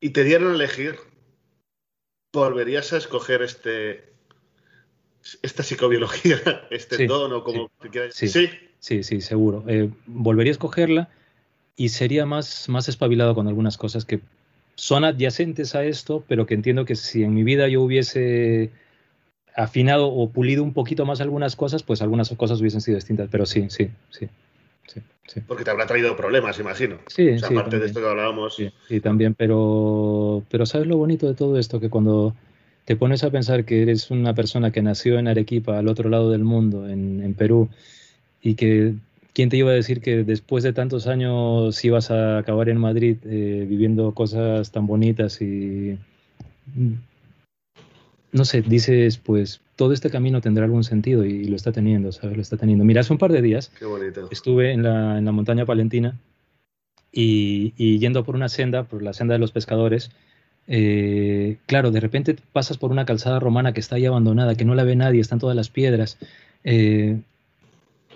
[0.00, 0.96] y te dieran a elegir,
[2.32, 4.14] ¿volverías a escoger este
[5.42, 7.70] esta psicobiología, este tono, como
[8.10, 8.50] sí, sí, sí,
[9.02, 9.64] sí, seguro.
[9.66, 11.08] Eh, volvería a escogerla
[11.76, 14.20] y sería más, más espabilado con algunas cosas que
[14.74, 18.70] son adyacentes a esto, pero que entiendo que si en mi vida yo hubiese
[19.56, 23.28] afinado o pulido un poquito más algunas cosas, pues algunas cosas hubiesen sido distintas.
[23.30, 24.28] Pero sí, sí, sí.
[25.46, 26.98] Porque te habrá traído problemas, imagino.
[27.06, 28.56] Sí, aparte de esto que hablábamos.
[28.88, 31.80] Sí, también, pero, pero ¿sabes lo bonito de todo esto?
[31.80, 32.34] Que cuando
[32.84, 36.30] te pones a pensar que eres una persona que nació en Arequipa, al otro lado
[36.30, 37.70] del mundo, en, Perú,
[38.44, 38.94] y que
[39.32, 43.16] ¿quién te iba a decir que después de tantos años ibas a acabar en Madrid
[43.24, 45.98] eh, viviendo cosas tan bonitas y
[48.32, 52.36] no sé, dices, pues todo este camino tendrá algún sentido y, lo está teniendo, ¿sabes?
[52.36, 52.84] Lo está teniendo.
[52.84, 53.72] Mira, hace un par de días
[54.30, 56.18] estuve en la, en la, montaña palentina
[57.12, 60.10] y, yendo por una senda, por la senda de los pescadores,
[60.66, 64.74] eh, claro, de repente pasas por una calzada romana que está ahí abandonada, que no
[64.74, 66.18] la ve nadie, están todas las piedras,
[66.64, 67.20] eh,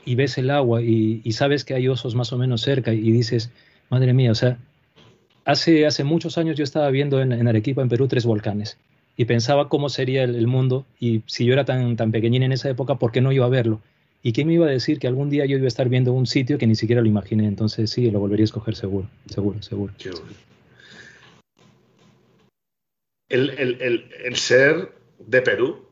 [0.05, 3.51] y ves el agua y, sabes que hay osos más o menos cerca y dices,
[3.91, 4.59] madre mía, o sea,
[5.45, 8.79] hace, hace muchos años yo estaba viendo en, en Arequipa, en Perú, tres volcanes
[9.19, 12.71] y pensaba cómo sería el, mundo y si yo era tan, tan pequeñín en esa
[12.71, 13.81] época, ¿por qué no iba a verlo?
[14.23, 16.27] ¿Y quién me iba a decir que algún día yo iba a estar viendo un
[16.27, 17.49] sitio que ni siquiera lo imaginé?
[17.49, 19.93] Entonces sí, lo volvería a escoger seguro, seguro, seguro.
[23.29, 25.85] El, ser de Perú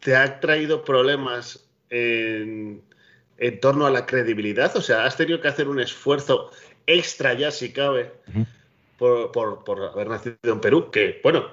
[0.00, 1.63] te ha traído problemas
[1.94, 4.76] en, torno a la credibilidad?
[4.76, 6.50] O sea, ¿has tenido que hacer un esfuerzo
[6.86, 8.12] extra ya, si cabe,
[8.98, 10.90] por, por, haber nacido en Perú?
[10.90, 11.46] Que, bueno,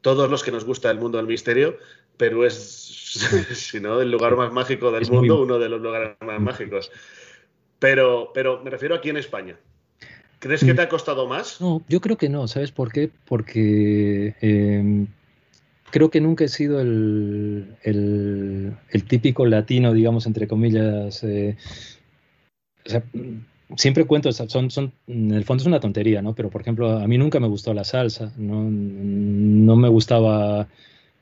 [0.00, 1.78] todos los que nos gusta el mundo del misterio,
[2.16, 2.54] Perú es,
[3.54, 6.90] si no, el lugar más mágico del mundo, uno de los lugares más mágicos.
[7.78, 9.56] Pero, pero me refiero aquí en España.
[10.38, 10.76] ¿Crees que mm.
[10.76, 11.60] te ha costado más?
[11.60, 12.46] No, yo creo que no.
[12.48, 13.10] ¿Sabes por qué?
[13.26, 15.06] Porque em,
[15.90, 17.76] creo que nunca he sido el,
[19.08, 21.22] típico latino, digamos, entre comillas.
[21.24, 21.56] Eh,
[23.76, 26.34] siempre cuento, son, son, en el fondo es una tontería, ¿no?
[26.34, 30.68] Pero por ejemplo, a mí nunca me gustó la salsa, no, no me gustaba,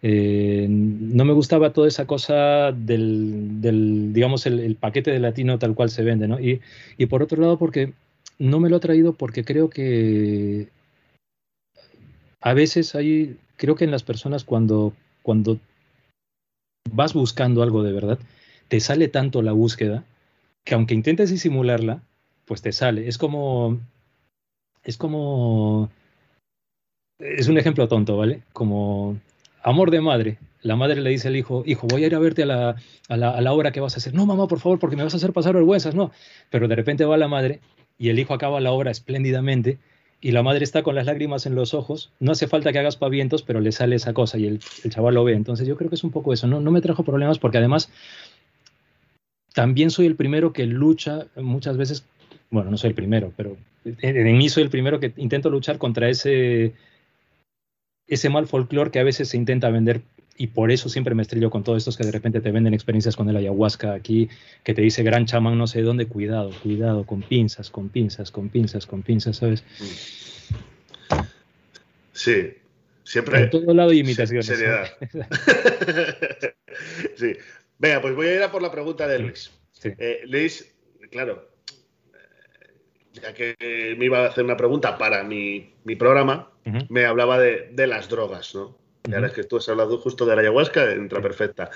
[0.03, 5.75] eh, no me gustaba toda esa cosa del, del digamos, el, paquete de latino tal
[5.75, 6.41] cual se vende, ¿no?
[6.41, 6.61] Y,
[6.99, 7.93] y por otro lado, porque
[8.39, 10.69] no me lo ha traído porque creo que
[12.41, 15.59] a veces hay, creo que en las personas cuando, cuando
[16.91, 18.19] vas buscando algo de verdad,
[18.69, 20.05] te sale tanto la búsqueda
[20.65, 22.03] que aunque intentes disimularla,
[22.47, 23.09] pues te sale.
[23.09, 23.81] Es como,
[24.83, 25.91] es como,
[27.19, 28.43] es un ejemplo tonto, ¿vale?
[28.53, 29.19] Como
[29.63, 30.39] amor de madre.
[30.63, 32.77] La madre le dice al hijo, hijo, voy a ir a verte a la,
[33.09, 34.15] a la, a la obra que vas a hacer.
[34.15, 36.11] No, mamá, por favor, porque me vas a hacer pasar vergüenzas, no.
[36.51, 37.61] Pero de repente va la madre
[37.99, 39.79] y el hijo acaba la obra espléndidamente
[40.25, 42.11] y la madre está con las lágrimas en los ojos.
[42.19, 44.59] No hace falta que hagas pavientos, pero le sale esa cosa y el,
[44.89, 45.35] chaval lo ve.
[45.35, 46.47] Entonces yo creo que es un poco eso.
[46.47, 47.91] No, no me trajo problemas porque además
[49.53, 52.07] también soy el primero que lucha muchas veces
[52.49, 56.09] bueno, no soy el primero, pero en mí soy el primero que intento luchar contra
[56.09, 56.73] ese,
[58.07, 60.01] ese mal folclore que a veces se intenta vender
[60.37, 63.17] y por eso siempre me estrello con todos estos que de repente te venden experiencias
[63.17, 64.29] con el ayahuasca aquí,
[64.63, 68.49] que te dice gran chamán no sé dónde, cuidado, cuidado, con pinzas, con pinzas, con
[68.49, 69.65] pinzas, con pinzas, ¿sabes?
[72.13, 72.55] Sí,
[73.05, 73.43] siempre.
[73.43, 74.47] En todo lado imitaciones.
[74.47, 74.89] Seriedad.
[77.17, 77.35] sí.
[77.79, 79.51] Venga, pues voy a ir a por la pregunta de Luis.
[79.85, 80.75] Eh, Luis,
[81.11, 81.49] claro,
[83.13, 83.55] ya que
[83.99, 86.51] me iba a hacer una pregunta para mi, programa,
[86.89, 88.84] me hablaba de, las drogas, ¿no?
[89.07, 91.71] Y ahora es que tú has hablado justo de la ayahuasca, entra perfecta.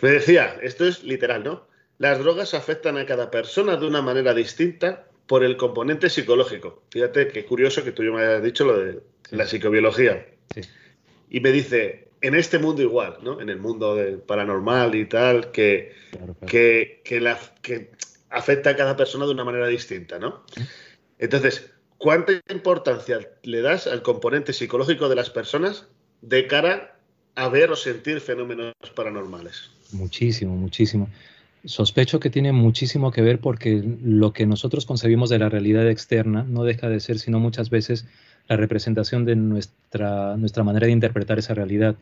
[0.00, 1.66] Me decía, esto es literal, ¿no?
[1.98, 6.84] Las drogas afectan a cada persona de una manera distinta por el componente psicológico.
[6.90, 10.26] Fíjate qué curioso que tú ya me hayas dicho lo de la psicobiología.
[11.28, 13.40] Y me dice, en este mundo igual, ¿no?
[13.40, 15.92] En el mundo del paranormal y tal, que,
[16.46, 17.90] que, que, la, que
[18.30, 20.44] afecta a cada persona de una manera distinta, ¿no?
[21.18, 25.86] Entonces, ¿cuánta importancia le das al componente psicológico de las personas
[26.22, 26.96] de cara
[27.34, 29.70] a ver o sentir fenómenos paranormales?
[29.92, 31.08] Muchísimo, muchísimo.
[31.64, 36.44] Sospecho que tiene muchísimo que ver porque lo que nosotros concebimos de la realidad externa
[36.48, 38.06] no deja de ser, sino muchas veces,
[38.48, 41.96] la representación de nuestra, nuestra manera de interpretar esa realidad.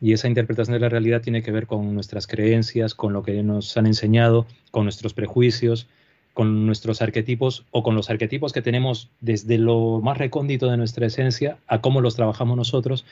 [0.00, 3.40] y esa interpretación de la realidad tiene que ver con nuestras creencias, con lo que
[3.44, 5.86] nos han enseñado, con nuestros prejuicios,
[6.34, 11.06] con nuestros arquetipos o con los arquetipos que tenemos desde lo más recóndito de nuestra
[11.06, 13.04] esencia a cómo los trabajamos nosotros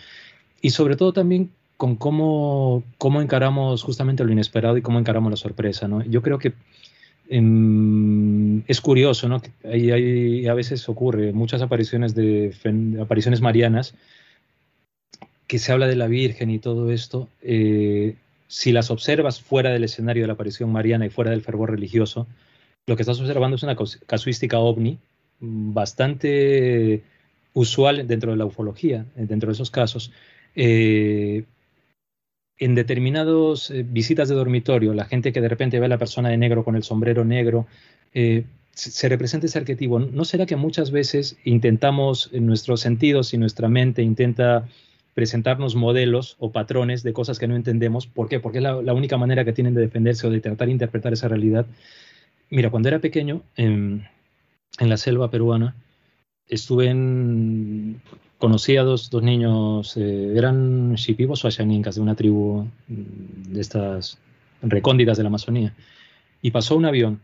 [0.62, 5.36] y sobre todo también con cómo, cómo encaramos justamente lo inesperado y cómo encaramos la
[5.36, 5.88] sorpresa.
[5.88, 6.04] ¿no?
[6.04, 6.52] Yo creo que
[7.30, 9.40] em, es curioso, ¿no?
[9.64, 12.54] Hay, a veces ocurre muchas apariciones de
[13.00, 13.94] apariciones marianas
[15.46, 17.28] que se habla de la Virgen y todo esto.
[17.42, 18.14] Eh,
[18.46, 22.26] si las observas fuera del escenario de la aparición mariana y fuera del fervor religioso,
[22.86, 24.98] lo que estás observando es una casuística ovni
[25.40, 27.02] bastante
[27.54, 30.12] usual dentro de la ufología, eh, dentro de esos casos.
[30.54, 31.44] Eh,
[32.58, 36.28] en determinadas eh, visitas de dormitorio, la gente que de repente ve a la persona
[36.28, 37.66] de negro con el sombrero negro,
[38.72, 39.98] se representa ese arquetipo.
[40.00, 44.68] ¿No será que muchas veces intentamos, en nuestros sentidos y nuestra mente intenta
[45.14, 48.06] presentarnos modelos o patrones de cosas que no entendemos?
[48.06, 48.40] ¿Por qué?
[48.40, 51.12] Porque es la, la única manera que tienen de defenderse o de tratar de interpretar
[51.12, 51.66] esa realidad.
[52.50, 54.08] Mira, cuando era pequeño, en,
[54.80, 55.76] la selva peruana,
[56.48, 58.02] estuve en...
[58.38, 64.18] Conocí a dos, niños, eh, eran shipibos o ashanincas de una tribu mm, de estas
[64.62, 65.74] recónditas de la Amazonía.
[66.42, 67.20] Y pasó un avión.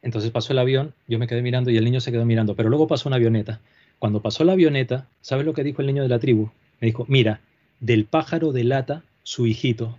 [0.00, 2.68] Entonces pasó el avión, yo me quedé mirando y el niño se quedó mirando, pero
[2.68, 3.60] luego pasó una avioneta.
[3.98, 6.50] Cuando pasó la avioneta, ¿sabes lo que dijo el niño de la tribu?
[6.80, 7.40] Me dijo, mira,
[7.80, 9.98] del pájaro delata su hijito.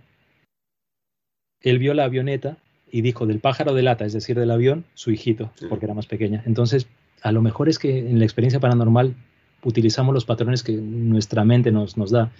[1.60, 2.58] Él vio la avioneta
[2.94, 6.06] y dijo del pájaro de lata, es decir, del avión, su hijito, porque era más
[6.06, 6.44] pequeña.
[6.46, 6.86] Entonces,
[7.22, 9.16] a lo mejor es que en la experiencia paranormal
[9.64, 12.30] utilizamos los patrones que nuestra mente nos, nos da.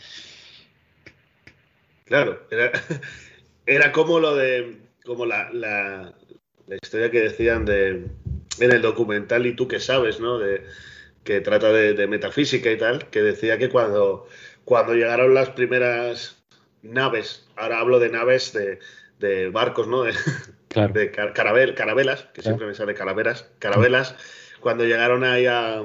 [2.05, 2.40] Claro,
[3.67, 6.14] era, como lo de, como la, la,
[6.81, 8.07] historia que decían de,
[8.61, 10.38] en el documental y tú que sabes, ¿no?
[10.38, 10.62] De,
[11.25, 14.29] que trata de, de, metafísica y tal, que decía que cuando,
[14.64, 16.45] cuando llegaron las primeras
[16.83, 18.79] naves, ahora hablo de naves de,
[19.18, 20.05] de barcos, ¿no?
[20.74, 24.16] De, de carabel, carabelas, que siempre me sale calaveras, carabelas,
[24.59, 25.85] cuando llegaron ahí a,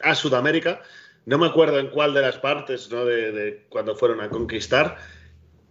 [0.00, 0.80] a, Sudamérica.
[1.26, 3.04] No me acuerdo en cuál de las partes, ¿no?
[3.04, 4.96] De, cuando fueron a conquistar,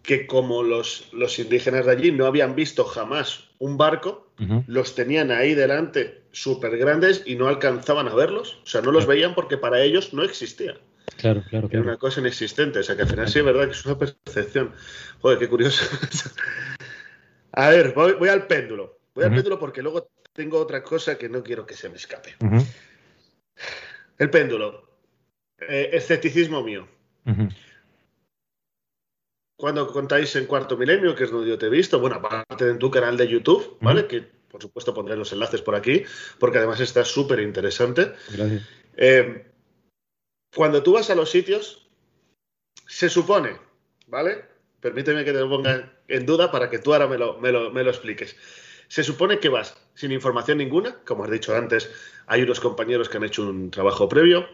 [0.04, 4.28] que como los, los indígenas de allí no habían visto jamás un barco,
[4.68, 8.60] los tenían ahí delante súper grandes y no alcanzaban a verlos.
[8.64, 10.78] O sea, no los veían porque para ellos no existía.
[11.18, 12.80] Claro, claro, Era una cosa inexistente.
[12.80, 14.74] O sea, que al final sí es verdad que es una percepción.
[15.22, 15.84] Joder, qué curioso.
[17.58, 19.00] A ver, voy, al péndulo.
[19.16, 22.36] Voy al péndulo porque luego tengo otra cosa que no quiero que se me escape.
[24.20, 24.88] El péndulo.
[25.58, 26.88] Eh, escepticismo mío.
[29.56, 32.72] Cuando contáis en Cuarto Milenio, que es donde yo te he visto, bueno, aparte de
[32.72, 34.06] en tu canal de YouTube, ¿vale?
[34.06, 36.04] Que por supuesto pondré los enlaces por aquí,
[36.38, 38.14] porque además está súper interesante.
[38.34, 38.70] Gracias.
[38.98, 39.52] Eh,
[40.56, 41.90] cuando tú vas a los sitios,
[42.86, 43.58] se supone,
[44.06, 44.46] ¿vale?
[44.82, 47.90] Permíteme que te lo ponga en duda para que tú ahora me lo, me lo,
[47.90, 48.36] expliques.
[48.88, 51.90] Se supone que vas sin información ninguna, como has dicho antes,
[52.28, 54.48] hay unos compañeros que han hecho un trabajo previo,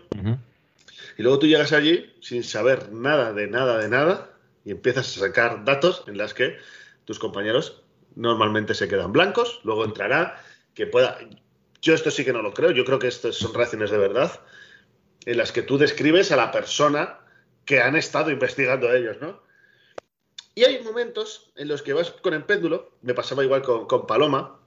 [1.17, 4.31] y luego tú llegas allí sin saber nada de nada de nada
[4.65, 6.57] y empiezas a sacar datos en las que
[7.05, 7.83] tus compañeros
[8.15, 10.41] normalmente se quedan blancos, luego entrará
[10.73, 11.17] que pueda...
[11.81, 14.39] Yo esto sí que no lo creo, yo creo que estas son reacciones de verdad,
[15.25, 17.19] en las que tú describes a la persona
[17.65, 19.41] que han estado investigando a ellos, ¿no?
[20.55, 24.59] Y hay momentos en los que vas con el péndulo, me pasaba igual con, Paloma,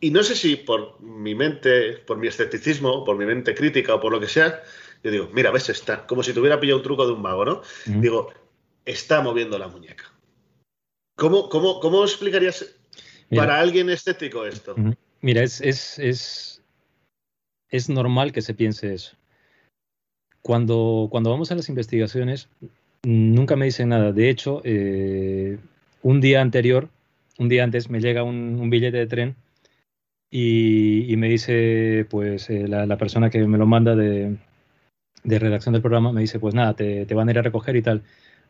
[0.00, 4.00] y no sé si por mi mente, por mi escepticismo, por mi mente crítica o
[4.00, 4.62] por lo que sea,
[5.02, 7.62] yo digo, mira, ves, está, como si tuviera pillado un truco de un mago, ¿no?
[7.86, 8.32] Digo,
[8.84, 10.12] está moviendo la muñeca.
[11.16, 12.74] ¿Cómo, cómo, cómo explicarías
[13.30, 14.74] para alguien estético esto?
[15.20, 16.62] Mira, es, es, es,
[17.68, 19.16] es normal que se piense eso.
[20.44, 22.50] Cuando, cuando vamos a las investigaciones,
[23.02, 24.12] nunca me dicen nada.
[24.12, 25.56] De hecho, eh,
[26.02, 26.90] un día anterior,
[27.38, 29.36] un día antes, me llega un, billete de tren
[30.30, 34.36] y, me dice, pues, eh, la, persona que me lo manda de,
[35.24, 38.02] redacción del programa, me dice, pues nada, te, van a ir a recoger y tal.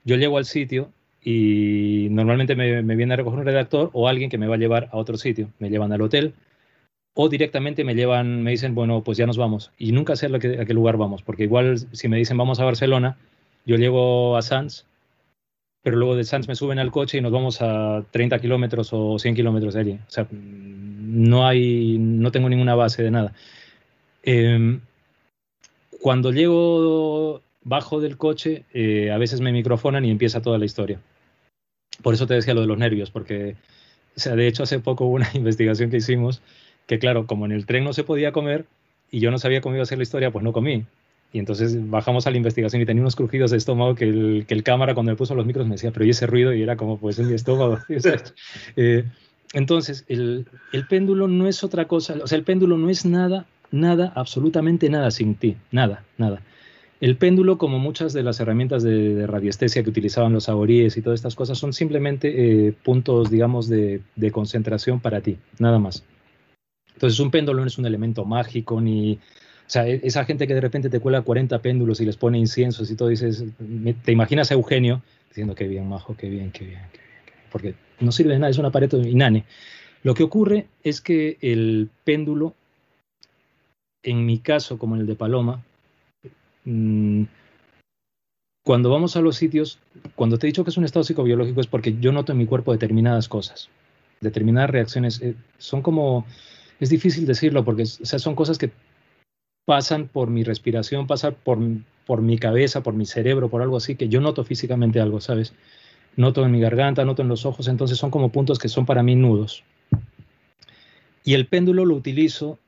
[0.05, 0.91] Yo llego al sitio
[1.23, 4.59] y normalmente me, me, viene a recoger un redactor o alguien que me va a
[4.59, 5.49] llevar a otro sitio.
[5.61, 6.35] Me llevan al hotel,
[7.15, 9.71] o directamente me llevan, me dicen, bueno, pues ya nos vamos.
[9.79, 13.17] Y nunca sé a qué, lugar vamos, porque igual si me dicen vamos a Barcelona,
[13.65, 14.85] yo llego a Sanz,
[15.83, 19.19] pero luego de Sanz me suben al coche y nos vamos a 30 kilómetros o
[19.19, 19.93] 100 kilómetros de allí.
[19.93, 23.33] O sea, no hay, no tengo ninguna base de nada.
[24.23, 24.81] Em,
[26.01, 31.01] cuando llego bajo del coche, eh, a veces me microfonan y empieza toda la historia.
[32.03, 33.57] Por eso te decía lo de los nervios, porque,
[34.17, 36.43] o sea, de hecho hace poco hubo una investigación que hicimos
[36.87, 38.67] que claro, como en el tren no se podía comer
[39.11, 40.85] y yo no sabía cómo iba a ser la historia, pues no comí.
[41.33, 44.55] Y entonces bajamos a la investigación y tenía unos crujidos de estómago que el, que
[44.55, 46.55] el cámara cuando le puso los micros me decía, pero ¿y ese ruido?
[46.55, 47.79] Y era como, pues en mi estómago.
[48.77, 49.05] eh,
[49.53, 53.47] entonces, el, el, péndulo no es otra cosa, o sea, el péndulo no es nada,
[53.73, 56.41] nada, absolutamente nada sin ti, nada, nada.
[57.01, 61.03] El péndulo, como muchas de las herramientas de, de radiestesia que utilizaban los saboríes y
[61.03, 66.05] todas estas cosas, son simplemente eh, puntos, digamos, de, de, concentración para ti, nada más.
[66.95, 69.15] Entonces, un péndulo no es un elemento mágico, ni.
[69.15, 72.39] O sea, e, esa gente que de repente te cuela 40 péndulos y les pone
[72.39, 73.45] inciensos y todo, dices,
[74.05, 77.33] te imaginas a Eugenio diciendo, qué bien, majo, qué bien, qué bien, qué bien, qué
[77.33, 79.45] bien porque no sirve de nada, es un aparato inane.
[80.03, 82.55] Lo que ocurre es que el péndulo,
[84.03, 85.63] en mi caso, como en el de Paloma,
[86.65, 87.25] Mm,
[88.65, 89.79] cuando vamos a los sitios,
[90.15, 92.47] cuando te he dicho que es un estado psicobiológico es porque yo noto en mi
[92.47, 93.69] cuerpo determinadas cosas,
[94.21, 95.21] determinadas reacciones.
[95.21, 96.27] Eh, son como,
[96.81, 98.71] es difícil decirlo porque o sea, son cosas que
[99.65, 101.59] pasan por mi respiración, pasan por,
[102.07, 105.55] por mi cabeza, por mi cerebro, por algo así, que yo noto físicamente algo, ¿sabes?
[106.17, 109.03] Noto en mi garganta, noto en los ojos, entonces son como puntos que son para
[109.03, 109.65] mí nudos.
[111.25, 112.59] Y el péndulo lo utilizo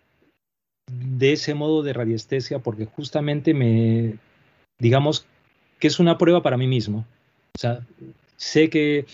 [0.91, 4.15] de ese modo de radiestesia porque justamente me,
[4.79, 5.27] digamos,
[5.79, 7.05] que es una prueba para mí mismo.
[7.57, 7.87] O sea,
[8.37, 9.07] sé que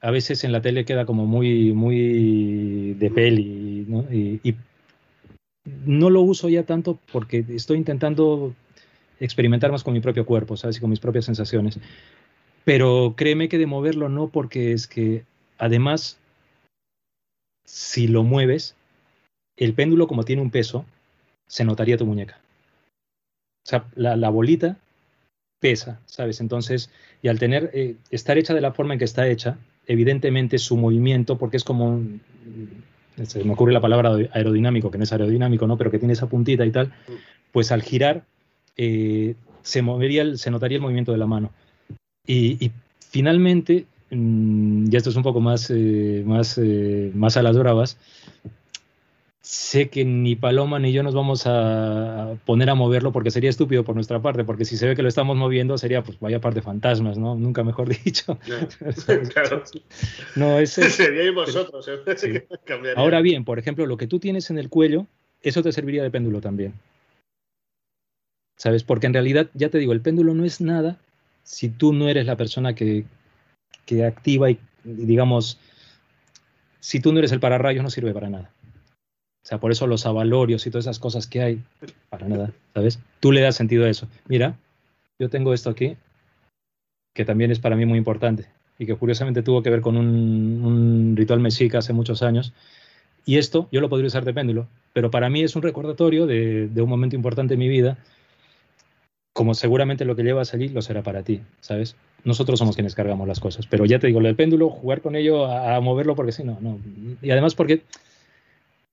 [0.00, 4.02] a veces en la tele queda como muy, muy de peli, ¿no?
[4.12, 4.56] Y,
[5.84, 8.54] no lo uso ya tanto porque estoy intentando
[9.18, 10.76] experimentar más con mi propio cuerpo, ¿sabes?
[10.76, 11.80] Y con mis propias sensaciones.
[12.64, 15.24] Pero créeme que de moverlo no, porque es que
[15.58, 16.18] además,
[17.64, 18.76] si lo mueves,
[19.56, 20.84] el péndulo como tiene un peso,
[21.48, 22.38] se notaría tu muñeca.
[23.64, 24.78] O sea, la, la bolita
[25.60, 26.40] pesa, ¿sabes?
[26.40, 26.90] Entonces,
[27.22, 30.76] y al tener, eh, estar hecha de la forma en que está hecha, evidentemente su
[30.76, 32.00] movimiento, porque es como,
[33.22, 35.76] se me ocurre la palabra aerodinámico, que no es aerodinámico, ¿no?
[35.76, 36.92] Pero que tiene esa puntita y tal,
[37.52, 38.24] pues al girar
[38.76, 41.50] eh, se movería, se notaría el movimiento de la mano.
[42.26, 42.72] Y, y
[43.10, 47.96] finalmente, mmm, ya esto es un poco más, eh, más, eh, más a las bravas,
[49.46, 53.84] sé que ni Paloma ni yo nos vamos a poner a moverlo porque sería estúpido
[53.84, 56.58] por nuestra parte, porque si se ve que lo estamos moviendo sería pues vaya parte
[56.58, 57.36] de fantasmas, ¿no?
[57.36, 58.36] Nunca mejor dicho.
[59.32, 59.62] claro.
[60.34, 61.86] No, ese, Seríais vosotros.
[61.86, 62.16] ¿eh?
[62.16, 62.32] Sí.
[62.96, 65.06] Ahora bien, por ejemplo, lo que tú tienes en el cuello,
[65.42, 66.74] eso te serviría de péndulo también.
[68.56, 68.82] ¿Sabes?
[68.82, 70.98] Porque en realidad, ya te digo, el péndulo no es nada
[71.44, 73.04] si tú no eres la persona que,
[73.84, 75.60] que activa y, digamos,
[76.80, 78.50] si tú no eres el pararrayos, no sirve para nada.
[79.46, 81.62] O sea, por eso los avalorios y todas esas cosas que hay,
[82.10, 82.98] para nada, ¿sabes?
[83.20, 84.08] Tú le das sentido a eso.
[84.26, 84.58] Mira,
[85.20, 85.96] yo tengo esto aquí,
[87.14, 90.08] que también es para mí muy importante y que curiosamente tuvo que ver con un,
[90.64, 92.54] un ritual mexica hace muchos años.
[93.24, 96.66] Y esto yo lo podría usar de péndulo, pero para mí es un recordatorio de,
[96.66, 97.98] de un momento importante en mi vida,
[99.32, 101.94] como seguramente lo que llevas allí lo será para ti, ¿sabes?
[102.24, 105.14] Nosotros somos quienes cargamos las cosas, pero ya te digo, lo del péndulo, jugar con
[105.14, 106.80] ello, a, a moverlo porque sí, no, no.
[107.22, 107.82] Y además porque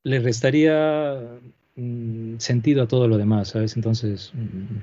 [0.03, 1.39] le restaría
[1.75, 3.75] mmm, sentido a todo lo demás, ¿sabes?
[3.75, 4.79] Entonces, mmm,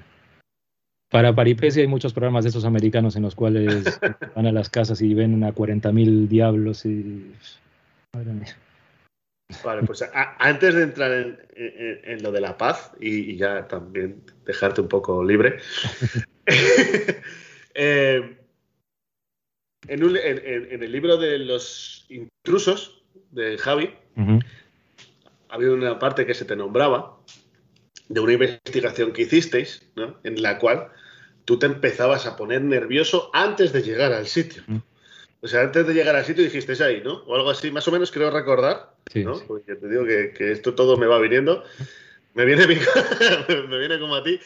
[1.10, 4.00] para Paripesia hay muchos programas de estos americanos en los cuales
[4.36, 7.32] van a las casas y ven a 40.000 diablos y...
[8.14, 8.56] Madre mía.
[9.64, 13.36] Vale, pues a, antes de entrar en, en, en, lo de la paz y, y,
[13.36, 15.58] ya también dejarte un poco libre,
[17.74, 18.36] eh,
[19.88, 23.02] en, un, en, el libro de los intrusos
[23.32, 24.44] de Javi, uh -huh
[25.50, 27.18] había una parte que se te nombraba
[28.08, 30.18] de una investigación que hicisteis, ¿no?
[30.24, 30.88] en la cual
[31.44, 34.62] tú te empezabas a poner nervioso antes de llegar al sitio.
[34.66, 34.78] Mm.
[35.42, 37.22] O sea, antes de llegar al sitio dijiste ahí, ¿no?
[37.26, 39.36] O algo así, más o menos creo recordar, sí, ¿no?
[39.36, 39.44] Sí.
[39.48, 41.64] Porque te digo que, que, esto todo me va viniendo.
[42.34, 42.66] Me viene,
[43.68, 44.38] me viene como a ti.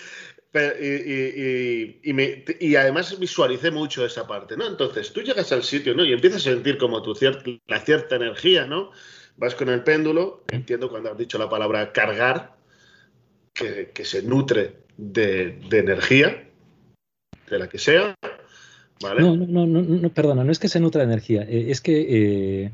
[0.52, 4.68] Pero, y, y, y, me, y, además visualicé mucho esa parte, ¿no?
[4.68, 6.04] Entonces, tú llegas al sitio, ¿no?
[6.04, 8.92] Y empiezas a sentir como tu cierta, la cierta energía, ¿no?
[9.36, 12.54] Vas con el péndulo, entiendo cuando has dicho la palabra cargar,
[13.52, 16.48] que, que se nutre de, de, energía,
[17.48, 18.14] de la que sea.
[19.00, 19.22] ¿vale?
[19.22, 22.06] No, no, no, no, perdona, no es que se nutra de energía, eh, es que
[22.64, 22.72] eh,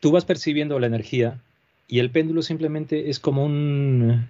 [0.00, 1.40] tú vas percibiendo la energía
[1.86, 4.28] y el péndulo simplemente es como un...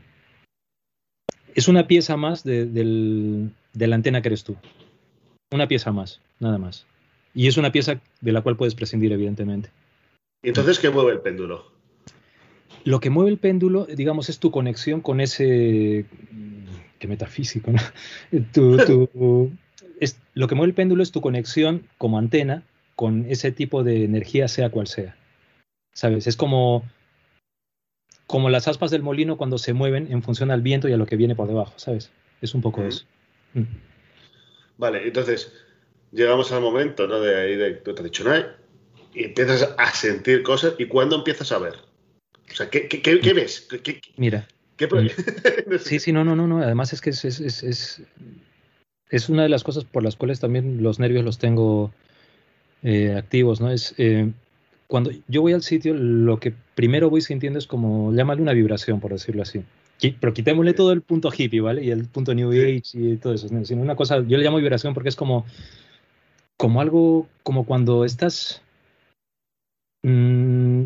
[1.55, 4.57] Es una pieza más de, del, de la antena que eres tú.
[5.51, 6.87] Una pieza más, nada más.
[7.35, 9.71] Y es una pieza de la cual puedes prescindir, evidentemente.
[10.43, 11.70] ¿Y entonces qué mueve el péndulo?
[12.84, 16.07] Lo que mueve el péndulo, digamos, es tu conexión con ese.
[16.99, 17.78] Qué metafísico, ¿no?
[18.53, 19.53] Tu, tu,
[20.01, 22.62] es, lo que mueve el péndulo es tu conexión como antena
[22.97, 25.16] con ese tipo de energía, sea cual sea.
[25.93, 26.26] ¿Sabes?
[26.26, 26.84] Es como,
[28.26, 31.07] como las aspas del molino cuando se mueven en función al viento y a lo
[31.07, 32.11] que viene por debajo, ¿sabes?
[32.41, 33.05] Es un poco eso.
[33.55, 33.62] Mm.
[34.76, 35.53] Vale, entonces
[36.12, 37.20] llegamos al momento, ¿no?
[37.20, 38.57] De ahí de tú te has dicho nada
[39.15, 40.75] y empiezas a sentir cosas.
[40.79, 41.75] ¿Y cuándo empiezas a ver?
[42.51, 43.69] O sea, ¿qué, qué, ves?
[44.17, 44.47] Mira.
[45.81, 46.59] sí, sí, no, no, no, no.
[46.59, 48.03] Además es que es, es, es,
[49.11, 51.93] es, una de las cosas por las cuales también los nervios los tengo
[52.83, 53.71] eh, activos, ¿no?
[53.71, 54.31] Es eh,
[54.89, 59.01] cuando yo voy al sitio, lo que primero voy sintiendo es como, llámale una vibración,
[59.01, 59.63] por decirlo así.
[60.21, 61.85] Pero quitémosle todo el punto hippie, ¿vale?
[61.85, 63.49] Y el punto New Age y todo eso.
[63.65, 65.45] Sino una cosa, yo le llamo vibración porque es como,
[66.57, 68.63] como algo, como cuando estás,
[70.09, 70.85] mmm,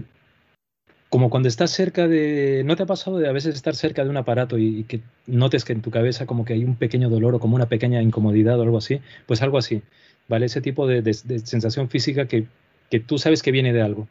[1.12, 4.09] como cuando estás cerca de, ¿no te ha pasado de a veces estar cerca de
[4.09, 7.35] un aparato y, que notes que en tu cabeza como que hay un pequeño dolor
[7.35, 9.01] o como una pequeña incomodidad o algo así?
[9.27, 9.83] Pues algo así,
[10.29, 10.47] ¿vale?
[10.47, 12.47] Ese tipo de, sensación física que,
[12.91, 14.09] que tú sabes que viene de algo.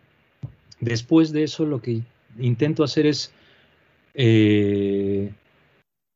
[0.80, 2.02] Después de eso lo que
[2.38, 3.34] intento hacer es
[4.14, 5.32] eh,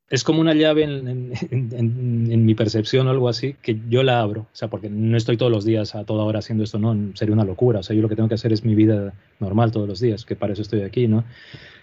[0.10, 4.56] es como una llave en, mi percepción o algo así, que yo la abro, o
[4.56, 7.44] sea, porque no estoy todos los días a toda hora haciendo esto, no, sería una
[7.44, 10.00] locura, o sea, yo lo que tengo que hacer es mi vida normal todos los
[10.00, 11.24] días, que para eso estoy aquí, ¿no?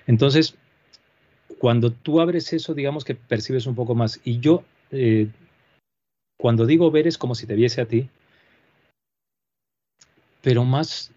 [0.06, 0.54] Entonces,
[1.58, 4.62] cuando tú abres eso, digamos que percibes un poco más, y yo,
[4.92, 5.28] eh,
[6.38, 8.08] cuando digo ver es como si te viese a ti,
[10.42, 11.11] pero más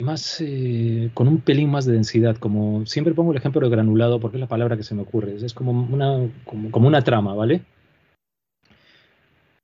[0.00, 4.20] más eh, con un pelín más de densidad, como siempre pongo el ejemplo de granulado
[4.20, 7.62] porque es la palabra que se me ocurre, es como una, como, una trama, ¿vale?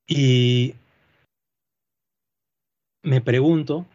[0.06, 0.74] Y
[3.02, 3.86] me pregunto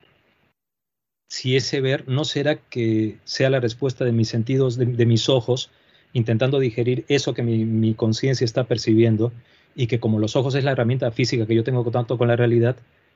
[1.29, 5.71] si ese ver no será que sea la respuesta de mis sentidos, de, mis ojos,
[6.13, 9.31] intentando digerir eso que mi, mi conciencia está percibiendo
[9.75, 12.35] y que como los ojos es la herramienta física que yo tengo tanto con la
[12.35, 12.75] realidad,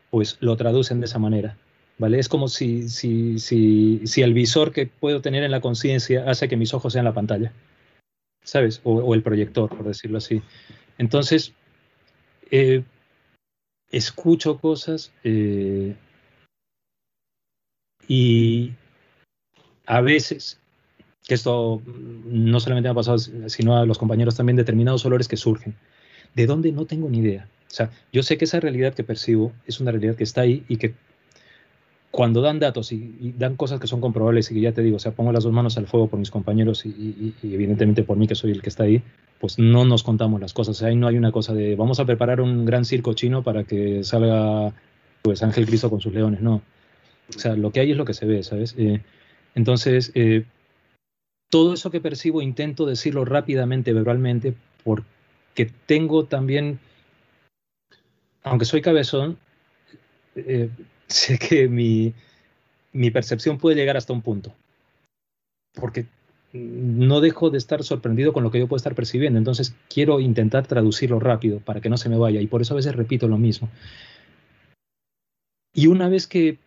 [0.09, 1.57] pues lo traducen de esa manera.
[1.97, 2.19] ¿Vale?
[2.19, 6.47] Es como si, si, si, si el visor que puedo tener en la conciencia hace
[6.47, 7.51] que mis ojos sean la pantalla,
[8.43, 8.81] ¿sabes?
[8.83, 10.41] O, el proyector, por decirlo así.
[10.97, 11.53] Entonces,
[12.51, 12.83] eh,
[13.91, 15.95] escucho cosas eh,
[18.07, 18.73] y
[19.85, 20.59] a veces,
[21.27, 25.37] que esto no solamente me ha pasado, sino a los compañeros también, determinados olores que
[25.37, 25.75] surgen.
[26.35, 26.71] ¿De dónde?
[26.71, 27.47] No tengo ni idea.
[27.67, 30.63] O sea, yo sé que esa realidad que percibo es una realidad que está ahí
[30.67, 30.93] y que
[32.15, 34.99] cuando dan datos y, dan cosas que son comprobables y que ya te digo, o
[34.99, 38.35] sea, pongo las dos manos al fuego por mis compañeros y, evidentemente por mí que
[38.35, 39.03] soy el que está ahí,
[39.37, 40.77] pues no nos contamos las cosas.
[40.77, 43.43] O sea, ahí no hay una cosa de vamos a preparar un gran circo chino
[43.43, 44.73] para que salga
[45.23, 46.61] pues Ángel Cristo con sus leones, no.
[47.35, 48.75] O sea, lo que hay es lo que se ve, ¿sabes?
[48.77, 49.01] Eh,
[49.53, 50.45] entonces, eh,
[51.49, 54.53] todo eso que percibo intento decirlo rápidamente, verbalmente,
[54.85, 56.79] porque tengo también,
[58.43, 59.37] aunque soy cabezón,
[60.37, 60.69] eh,
[61.07, 62.13] sé que mi,
[63.11, 64.53] percepción puede llegar hasta un punto.
[65.73, 66.05] Porque
[66.53, 69.37] no dejo de estar sorprendido con lo que yo puedo estar percibiendo.
[69.37, 72.41] Entonces quiero intentar traducirlo rápido para que no se me vaya.
[72.41, 73.69] Y por eso a veces repito lo mismo.
[75.73, 76.57] Y una vez que,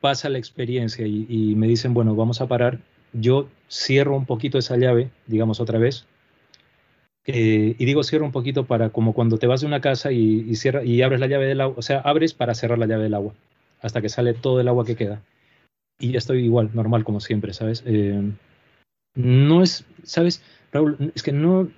[0.00, 2.80] pasa la experiencia y, me dicen, bueno, vamos a parar,
[3.14, 6.04] yo cierro un poquito esa llave, digamos otra vez,
[7.24, 10.46] eh, y digo cierro un poquito para como cuando te vas de una casa y,
[10.50, 10.54] y,
[10.84, 13.34] y abres la llave del agua, o sea, abres para cerrar la llave del agua
[13.80, 15.22] hasta que sale todo el agua que queda.
[15.98, 17.82] Y ya estoy igual, normal como siempre, ¿sabes?
[17.86, 18.32] Eh,
[19.14, 20.42] no es, ¿sabes?
[20.72, 21.68] Raúl, es que no...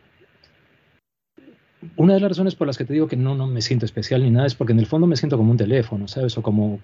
[1.97, 4.23] Una de las razones por las que te digo que no, no me siento especial
[4.23, 6.39] ni nada es porque en el fondo me siento como un teléfono, ¿sabes?
[6.39, 6.81] O como,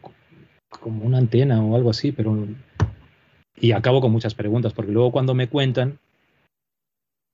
[0.68, 2.46] como una antena o algo así, pero...
[3.60, 5.98] Y acabo con muchas preguntas, porque luego cuando me cuentan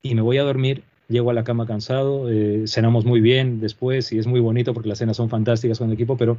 [0.02, 4.12] y me voy a dormir, llego a la cama cansado, eh, cenamos muy bien después
[4.12, 6.38] y es muy bonito porque las cenas son fantásticas con el equipo, pero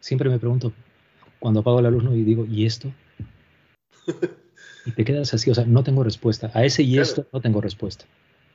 [0.00, 0.72] siempre me pregunto,
[1.38, 2.14] cuando apago la luz ¿no?
[2.14, 2.92] y digo, ¿y esto?
[4.84, 6.50] Y te quedas así, o sea, no tengo respuesta.
[6.54, 8.04] A ese y esto no tengo respuesta.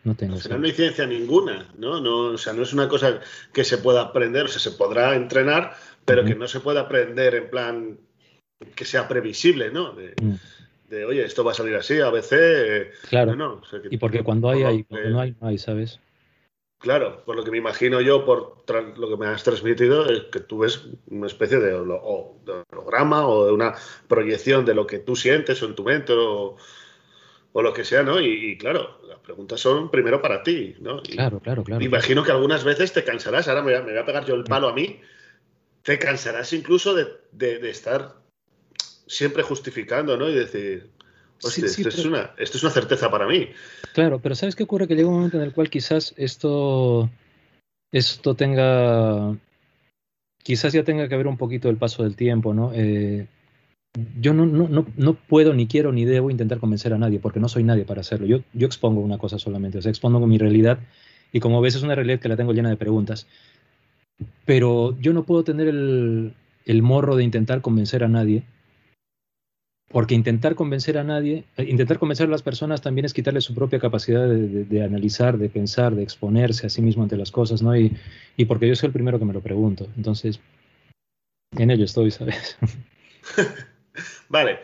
[0.03, 0.38] No tengo.
[0.57, 1.99] no hay ciencia ninguna, ¿no?
[1.99, 2.17] ¿no?
[2.33, 3.19] O sea, no es una cosa
[3.53, 5.75] que se pueda aprender, o sea, se podrá entrenar,
[6.05, 7.97] pero que no se pueda aprender en plan
[8.75, 9.93] que sea previsible, ¿no?
[9.93, 11.07] De, mm.
[11.07, 12.88] oye, esto va a salir así, a veces.
[13.09, 13.61] Claro.
[13.89, 15.99] y porque cuando hay, hay, cuando no hay, no hay, ¿sabes?
[16.80, 18.63] Claro, por lo que me imagino yo, por
[18.97, 23.51] lo que me has transmitido, es que tú ves una especie de, holograma o de
[23.51, 23.73] una
[24.07, 26.55] proyección de lo que tú sientes o en tu mente o,
[27.55, 28.21] lo que sea, ¿no?
[28.21, 31.01] Y, claro, las preguntas son primero para ti, ¿no?
[31.01, 31.80] claro, claro, claro.
[31.80, 34.67] Me imagino que algunas veces te cansarás, ahora me voy, a, pegar yo el palo
[34.67, 35.01] a mí,
[35.82, 38.17] te cansarás incluso de, de estar
[39.07, 40.30] siempre justificando, ¿no?
[40.30, 40.91] Y decir,
[41.43, 43.49] esto, es una, esto es una certeza para mí.
[43.93, 44.88] Claro, pero ¿sabes qué ocurre?
[44.88, 47.09] Que llega un momento en el cual quizás esto,
[47.91, 49.35] esto tenga,
[50.43, 52.71] quizás ya tenga que ver un poquito el paso del tiempo, ¿no?
[52.73, 53.27] Eh,
[54.19, 57.39] yo no, no, no, no, puedo, ni quiero, ni debo intentar convencer a nadie, porque
[57.39, 58.27] no soy nadie para hacerlo.
[58.27, 60.79] Yo, yo expongo una cosa solamente, o sea, expongo mi realidad
[61.31, 63.27] Y como ves, es una realidad que la tengo llena de preguntas.
[64.45, 66.33] Pero yo no puedo tener el,
[66.65, 68.43] el morro de intentar convencer a nadie,
[69.89, 73.55] porque intentar convencer a nadie, eh, intentar convencer a las personas también es quitarle su
[73.55, 77.75] propia capacidad de, analizar, de pensar, de exponerse a sí mismo ante las cosas, ¿no?
[77.75, 77.95] Y,
[78.35, 79.88] y, porque yo soy el primero que me lo pregunto.
[79.95, 80.39] Entonces,
[81.57, 82.57] en ello estoy, ¿sabes?
[84.29, 84.59] vale.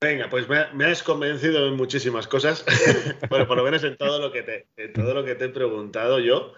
[0.00, 2.64] Venga, pues me, has convencido en muchísimas cosas,
[3.30, 5.48] bueno, por lo menos en todo lo que te, en todo lo que te he
[5.48, 6.54] preguntado yo.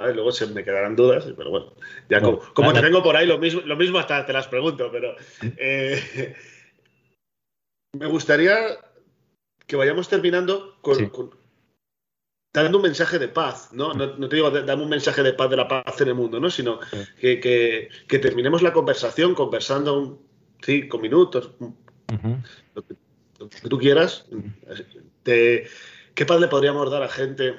[0.00, 1.74] luego se me quedarán dudas, pero bueno,
[2.10, 5.14] ya como, te tengo por ahí, lo mismo, lo mismo hasta te las pregunto, pero
[5.58, 6.34] eh,
[7.92, 8.56] me gustaría
[9.66, 11.30] que vayamos terminando con,
[12.52, 13.94] dando un mensaje de paz, ¿no?
[13.94, 16.50] No, te digo dame un mensaje de paz de la paz en el mundo, ¿no?
[16.50, 16.80] Sino
[17.20, 20.22] que, que, terminemos la conversación conversando
[20.62, 21.50] cinco minutos,
[22.74, 22.96] lo, que,
[23.68, 24.26] tú quieras.
[25.24, 27.56] ¿Qué paz le podríamos dar a gente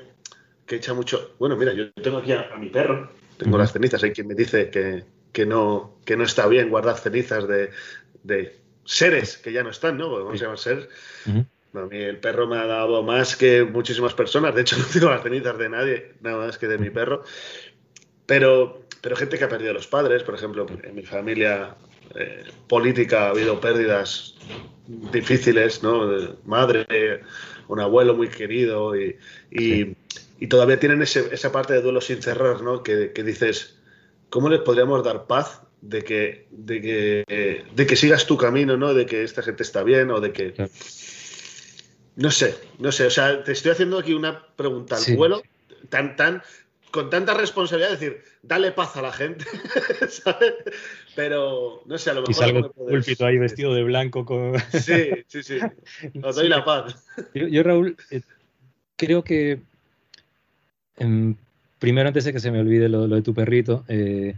[0.66, 1.36] que echa mucho?
[1.40, 4.70] Bueno, mira, yo tengo aquí a, mi perro, tengo las cenizas, hay quien me dice
[4.70, 10.12] que, no, que no está bien guardar cenizas de, seres que ya no están, ¿no?
[10.12, 10.88] Vamos a llamar seres.
[11.26, 14.54] a mí el perro me ha dado más que muchísimas personas.
[14.56, 17.24] De hecho, no tengo las cenizas de nadie, nada más que de mi perro.
[18.26, 21.76] Pero, pero gente que ha perdido a los padres, por ejemplo, en mi familia
[22.16, 24.36] eh, política ha habido pérdidas
[24.88, 26.10] difíciles, ¿no?
[26.46, 26.86] madre,
[27.68, 29.18] un abuelo muy querido y,
[29.50, 29.96] y,
[30.48, 32.84] todavía tienen esa parte de duelo sin cerrar, ¿no?
[32.84, 33.80] Que, dices,
[34.30, 38.94] ¿cómo les podríamos dar paz de que, de que, de que sigas tu camino, ¿no?
[38.94, 40.54] De que esta gente está bien o de que...
[42.16, 45.42] No sé, no sé, o sea, te estoy haciendo aquí una pregunta al vuelo
[45.90, 46.42] tan, tan,
[46.92, 49.46] con tanta responsabilidad, decir, dale paz a la gente,
[50.10, 50.54] ¿sabes?
[51.16, 52.32] Pero, no sé, a lo mejor...
[52.32, 54.58] Y salgo púlpito ahí vestido de blanco con...
[54.72, 55.58] Sí, sí, sí,
[56.24, 57.04] os doy la paz.
[57.34, 58.22] Yo, Raúl, eh,
[58.96, 59.60] creo que,
[60.98, 61.36] em,
[61.80, 64.36] primero antes de que se me olvide lo, de tu perrito, eh,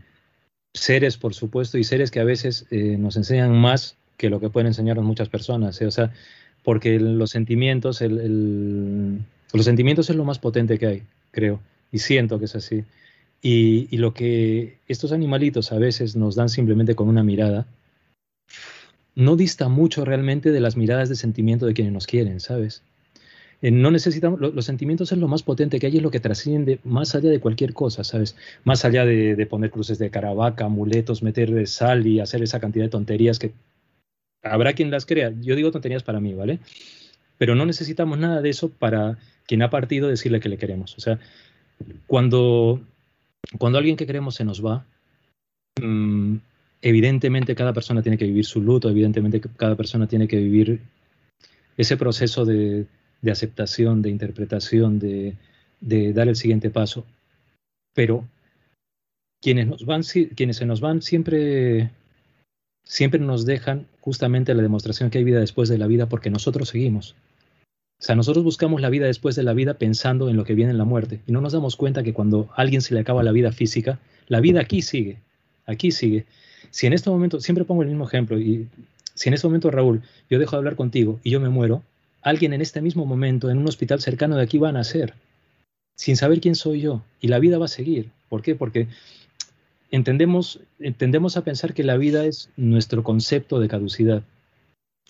[0.75, 4.49] seres, por supuesto, y seres que a veces eh, nos enseñan más que lo que
[4.49, 6.13] pueden enseñarnos muchas personas, o sea,
[6.63, 11.59] porque los sentimientos, los sentimientos es lo más potente que hay, creo
[11.95, 12.83] y siento que es así.
[13.41, 17.67] Y, lo que estos animalitos a veces nos dan simplemente con una mirada,
[19.15, 22.81] no dista mucho realmente de las miradas de sentimiento de quienes nos quieren, ¿sabes?
[23.61, 26.79] Eh, no necesitamos, los sentimientos es lo más potente que hay, es lo que trasciende
[26.83, 28.35] más allá de cualquier cosa, ¿sabes?
[28.63, 32.89] Más allá de, poner cruces de caravaca, amuletos, meter sal y hacer esa cantidad de
[32.89, 33.53] tonterías que
[34.43, 35.33] habrá quien las crea.
[35.41, 36.59] Yo digo tonterías para mí, ¿vale?
[37.37, 40.95] Pero no necesitamos nada de eso para quien ha partido decirle que le queremos.
[40.97, 41.19] O sea,
[42.07, 42.81] cuando,
[43.57, 44.85] cuando alguien que queremos se nos va,
[45.81, 46.35] mm,
[46.81, 50.81] evidentemente cada persona tiene que vivir su luto, evidentemente cada persona tiene que vivir
[51.77, 52.85] ese proceso de,
[53.31, 55.35] aceptación, de interpretación, de,
[56.13, 57.05] dar el siguiente paso.
[57.93, 58.25] Pero
[59.41, 60.01] quienes, nos van,
[60.35, 61.91] quienes se nos van siempre,
[62.83, 66.69] siempre nos dejan justamente la demostración que hay vida después de la vida porque nosotros
[66.69, 67.15] seguimos.
[67.99, 70.71] O sea, nosotros buscamos la vida después de la vida pensando en lo que viene
[70.71, 73.23] en la muerte y no nos damos cuenta que cuando a alguien se le acaba
[73.23, 75.17] la vida física, la vida aquí sigue,
[75.65, 76.25] aquí sigue.
[76.71, 78.67] Si en este momento, siempre pongo el mismo ejemplo, y
[79.13, 81.83] si en este momento, Raúl, yo dejo de hablar contigo y yo me muero,
[82.25, 85.13] alguien en este mismo momento en un hospital cercano de aquí va a nacer,
[85.95, 88.09] sin saber quién soy yo, y la vida va a seguir.
[88.29, 88.55] ¿Por qué?
[88.55, 88.87] Porque
[89.91, 94.23] entendemos, entendemos a pensar que la vida es nuestro concepto de caducidad,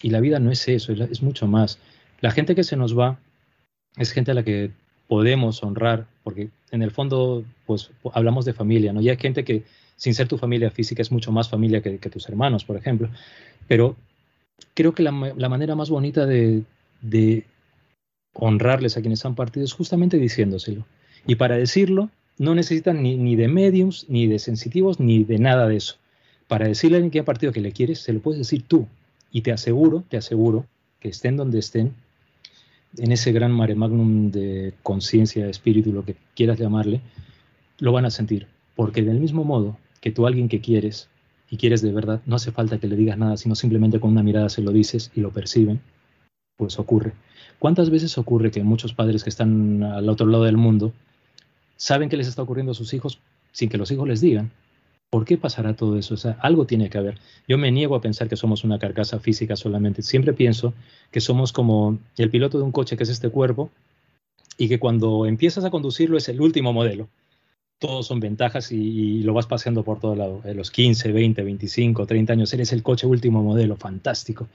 [0.02, 1.80] y la vida no es eso, es mucho más.
[2.20, 3.18] La gente que se nos va
[3.96, 4.72] es gente a la que
[5.08, 9.00] podemos honrar, porque en el fondo, pues hablamos de familia, ¿no?
[9.00, 9.64] Y hay gente que,
[9.96, 13.10] sin ser tu familia física, es mucho más familia que, tus hermanos, por ejemplo.
[13.70, 13.96] Pero
[14.74, 16.64] creo que la, manera más bonita de,
[18.34, 20.86] honrarles a quienes han partido es justamente diciéndoselo.
[21.26, 25.68] Y para decirlo, no necesitan ni, ni, de mediums, ni de sensitivos, ni de nada
[25.68, 25.96] de eso.
[26.48, 28.88] Para decirle a alguien que ha partido que le quieres, se lo puedes decir tú.
[29.32, 30.66] Y te aseguro, te aseguro,
[31.00, 31.94] que estén donde estén,
[32.98, 37.02] en ese gran mare magnum de conciencia, espíritu, lo que quieras llamarle,
[37.80, 38.48] lo van a sentir.
[38.76, 41.10] Porque del mismo modo que tú a alguien que quieres
[41.50, 44.24] y quieres de verdad, no hace falta que le digas nada, sino simplemente con una
[44.24, 45.82] mirada se lo dices y lo perciben,
[46.58, 47.14] pues ocurre.
[47.60, 50.94] ¿Cuántas veces ocurre que muchos padres que están al otro lado del mundo
[51.78, 53.20] saben que les está ocurriendo a sus hijos
[53.52, 54.52] sin que los hijos les digan?
[55.10, 56.16] ¿Por qué pasará todo eso?
[56.16, 57.20] O sea, algo tiene que haber.
[57.48, 60.02] Yo me niego a pensar que somos una carcasa física solamente.
[60.02, 60.74] Siempre pienso
[61.12, 63.70] que somos como el piloto de un coche que es este cuerpo
[64.58, 67.08] y que cuando empiezas a conducirlo es el último modelo.
[67.80, 70.42] Todos son ventajas y, lo vas paseando por todo lado.
[70.46, 74.48] A los 15, 20, 25, 30 años eres el coche último modelo, fantástico.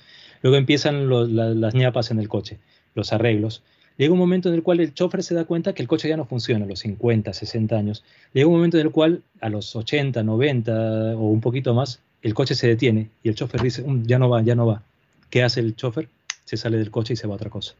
[0.42, 2.58] Luego empiezan las ñapas en el coche,
[2.94, 3.62] los arreglos
[4.00, 6.16] Llega un momento en el cual el chofer se da cuenta que el coche ya
[6.16, 8.02] no funciona a los 50, 60 años.
[8.32, 12.32] Llega un momento en el cual a los 80, 90 o un poquito más, el
[12.32, 14.82] coche se detiene y el chofer dice, mm, ya no va, ya no va.
[15.28, 16.08] ¿Qué hace el chofer?
[16.46, 17.74] Se sale del coche y se va a otra cosa.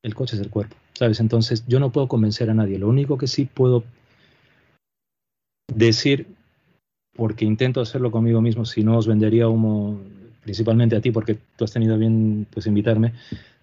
[0.00, 1.18] El coche es el cuerpo, ¿sabes?
[1.18, 2.78] Entonces yo no puedo convencer a nadie.
[2.78, 3.82] Lo único que sí puedo
[5.72, 6.26] decir,
[7.14, 10.00] porque intento hacerlo conmigo mismo, si no os vendería humo
[10.42, 13.12] principalmente a ti, porque tú has tenido bien pues invitarme,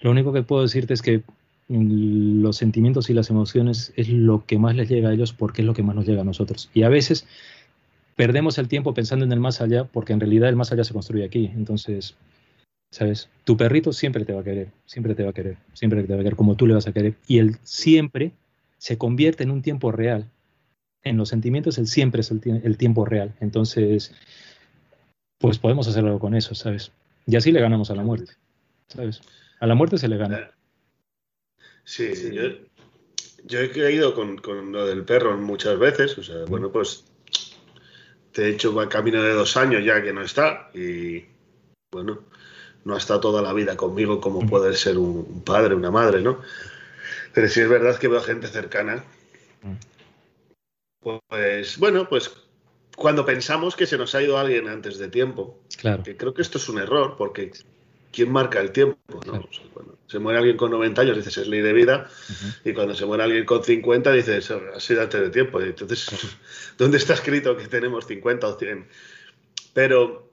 [0.02, 1.24] lo único que puedo decirte es que
[1.70, 5.66] los sentimientos y las emociones es lo que más les llega a ellos porque es
[5.66, 6.70] lo que más nos llega a nosotros.
[6.74, 7.26] Y a veces
[8.16, 10.94] perdemos el tiempo pensando en el más allá porque en realidad el más allá se
[10.94, 11.50] construye aquí.
[11.56, 12.16] Entonces,
[12.92, 13.30] ¿sabes?
[13.44, 16.20] Tu perrito siempre te va a querer, siempre te va a querer, siempre te va
[16.20, 17.16] a querer como tú le vas a querer.
[17.28, 18.34] Y él siempre
[18.78, 20.30] se convierte en un tiempo real.
[21.04, 23.34] En los sentimientos, él siempre es el, el tiempo real.
[23.40, 24.14] Entonces,
[25.38, 26.92] pues podemos hacer algo con eso, ¿sabes?
[27.26, 28.34] Y así le ganamos a la muerte,
[28.88, 29.22] ¿sabes?
[29.60, 30.52] A la muerte se le gana.
[31.84, 32.12] Sí,
[33.46, 36.18] Yo, he creído con, lo del perro muchas veces.
[36.18, 37.06] O sea, bueno, pues
[38.34, 41.24] de hecho va camino de dos años ya que no está y
[41.92, 42.24] bueno,
[42.84, 46.40] no ha estado toda la vida conmigo como puede ser un, padre, una madre, ¿no?
[47.34, 49.04] Pero sí es verdad que veo gente cercana.
[51.04, 52.32] Pues bueno, pues
[52.96, 56.04] cuando pensamos que se nos ha ido alguien antes de tiempo, claro.
[56.04, 57.52] que creo que esto es un error porque
[58.12, 59.20] ¿quién marca el tiempo?
[59.26, 59.44] ¿no?
[60.14, 62.08] se muere alguien con 90 años, dices, es ley de vida,
[62.64, 65.60] y cuando se muere alguien con 50, dices, ha sido antes de tiempo.
[65.60, 66.08] entonces,
[66.78, 68.88] ¿dónde está escrito que tenemos 50 o 100?
[69.74, 70.32] Pero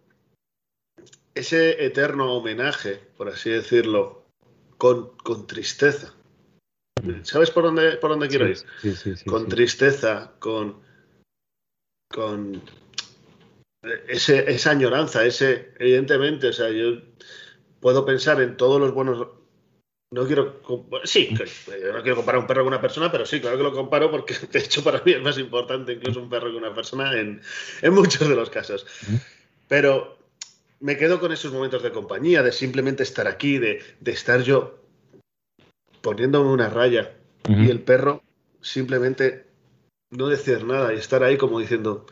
[1.35, 4.27] ese eterno homenaje, por así decirlo,
[4.77, 6.13] con, con tristeza.
[7.23, 8.59] ¿Sabes por dónde, por dónde quiero ir?
[9.27, 10.81] con tristeza, con,
[12.09, 12.63] con
[14.09, 17.01] ese, esa añoranza, ese, evidentemente, o sea, yo
[17.81, 19.27] puedo pensar en todos los buenos.
[20.13, 20.61] No quiero.
[21.05, 24.11] Sí, no quiero comparar un perro con una persona, pero sí, claro que lo comparo
[24.11, 27.41] porque de hecho para mí es más importante incluso un perro que una persona en,
[27.93, 28.87] muchos de los casos.
[29.69, 30.19] Pero
[30.81, 34.80] me quedo con esos momentos de compañía, de simplemente estar aquí, de, estar yo
[36.01, 37.13] poniéndome una raya
[37.49, 38.23] y el perro
[38.61, 39.47] simplemente
[40.11, 42.07] no decir nada y estar ahí como diciendo,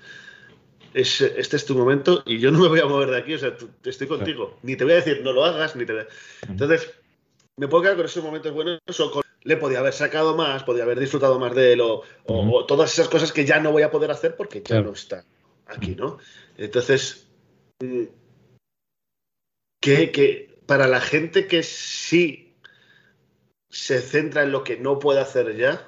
[0.95, 3.55] este es tu momento y yo no me voy a mover de aquí, o sea,
[3.85, 4.59] estoy contigo.
[4.63, 6.07] Ni te voy a decir no lo hagas, ni te
[6.49, 6.93] Entonces,
[7.57, 10.99] me puedo quedar con esos momentos buenos o le podía haber sacado más, podía haber
[11.01, 12.03] disfrutado más de él o,
[12.67, 15.25] todas esas cosas que ya no voy a poder hacer porque ya no está
[15.67, 16.19] aquí, ¿no?
[16.57, 17.27] Entonces,
[17.81, 18.05] mm,
[19.81, 22.48] que, para la gente que sí
[23.71, 25.87] se centra en lo que no puede hacer ya,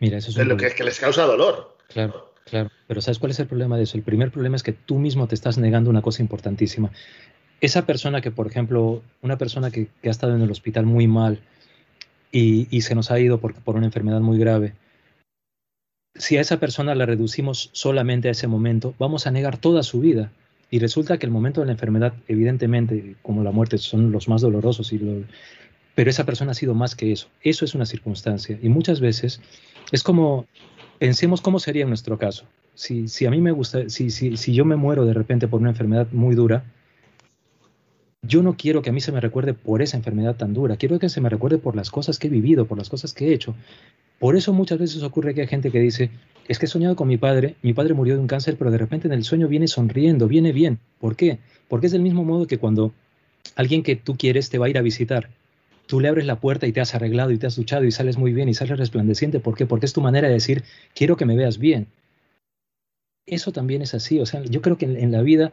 [0.00, 1.76] Mira, eso es en lo que, que les causa dolor.
[1.88, 2.30] Claro.
[2.46, 3.96] Claro, pero ¿sabes cuál es el problema de eso?
[3.96, 6.90] El primer problema es que tú mismo te estás negando una cosa importantísima.
[7.60, 11.40] Esa persona que, por ejemplo, una persona que, ha estado en el hospital muy mal
[12.32, 14.74] y, se nos ha ido por, por una enfermedad muy grave,
[16.16, 20.00] si a esa persona la reducimos solamente a ese momento, vamos a negar toda su
[20.00, 20.32] vida.
[20.70, 24.40] Y resulta que el momento de la enfermedad, evidentemente, como la muerte, son los más
[24.40, 25.24] dolorosos, y
[26.00, 27.28] pero esa persona ha sido más que eso.
[27.42, 28.58] Eso es una circunstancia.
[28.62, 29.38] Y muchas veces
[29.92, 30.46] es como
[30.98, 32.46] Pensemos cómo sería en nuestro caso.
[32.74, 35.68] Si, a mí me gusta, si, si, si yo me muero de repente por una
[35.68, 36.64] enfermedad muy dura,
[38.22, 40.98] yo no quiero que a mí se me recuerde por esa enfermedad tan dura, quiero
[40.98, 43.34] que se me recuerde por las cosas que he vivido, por las cosas que he
[43.34, 43.54] hecho.
[44.18, 46.10] Por eso muchas veces ocurre que hay gente que dice,
[46.48, 48.78] es que he soñado con mi padre, mi padre murió de un cáncer, pero de
[48.78, 50.78] repente en el sueño viene sonriendo, viene bien.
[50.98, 51.40] ¿Por qué?
[51.68, 52.94] Porque es del mismo modo que cuando
[53.54, 55.28] alguien que tú quieres te va a ir a visitar
[55.90, 58.16] tú le abres la puerta y te has arreglado y te has duchado y sales
[58.16, 59.40] muy bien y sales resplandeciente.
[59.40, 59.66] ¿Por qué?
[59.66, 60.62] Porque es tu manera de decir,
[60.94, 61.88] quiero que me veas bien.
[63.26, 64.20] Eso también es así.
[64.20, 65.50] O sea, yo creo que en, la vida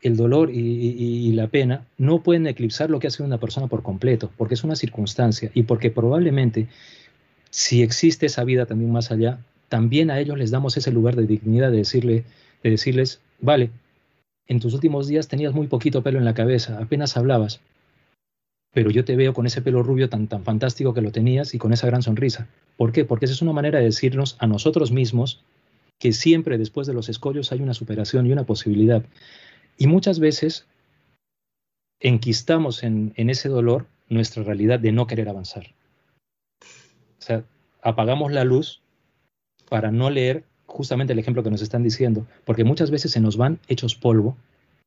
[0.00, 4.30] el dolor y, la pena no pueden eclipsar lo que hace una persona por completo,
[4.36, 6.68] porque es una circunstancia y porque probablemente
[7.50, 11.26] si existe esa vida también más allá, también a ellos les damos ese lugar de
[11.26, 12.24] dignidad de, decirle,
[12.62, 13.70] de decirles, vale,
[14.46, 17.60] en tus últimos días tenías muy poquito pelo en la cabeza, apenas hablabas,
[18.72, 21.58] pero yo te veo con ese pelo rubio tan, tan fantástico que lo tenías y
[21.58, 22.48] con esa gran sonrisa.
[22.76, 23.04] ¿Por qué?
[23.04, 25.42] Porque esa es una manera de decirnos a nosotros mismos
[25.98, 29.04] que siempre después de los escollos hay una superación y una posibilidad.
[29.76, 30.66] Y muchas veces
[32.00, 35.66] enquistamos en, en ese dolor nuestra realidad de no querer avanzar.
[36.62, 37.44] O sea,
[37.82, 38.80] apagamos la luz
[39.68, 43.36] para no leer justamente el ejemplo que nos están diciendo, porque muchas veces se nos
[43.36, 44.36] van hechos polvo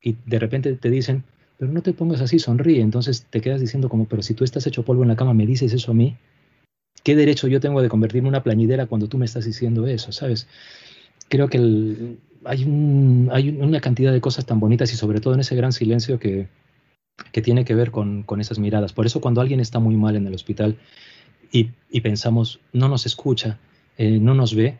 [0.01, 1.23] y de repente te dicen,
[1.57, 2.81] pero no te pongas así, sonríe.
[2.81, 5.45] Entonces te quedas diciendo como, pero si tú estás hecho polvo en la cama, me
[5.45, 6.15] dices eso a mí,
[7.03, 10.11] ¿qué derecho yo tengo de convertirme en una plañidera cuando tú me estás diciendo eso?
[10.11, 10.47] ¿Sabes?
[11.29, 11.57] Creo que
[12.45, 15.71] hay, un, hay una cantidad de cosas tan bonitas y sobre todo en ese gran
[15.71, 16.47] silencio que,
[17.31, 18.93] que tiene que ver con, con esas miradas.
[18.93, 20.77] Por eso cuando alguien está muy mal en el hospital
[21.51, 23.59] y, y pensamos, no nos escucha,
[23.97, 24.77] eh, no nos ve,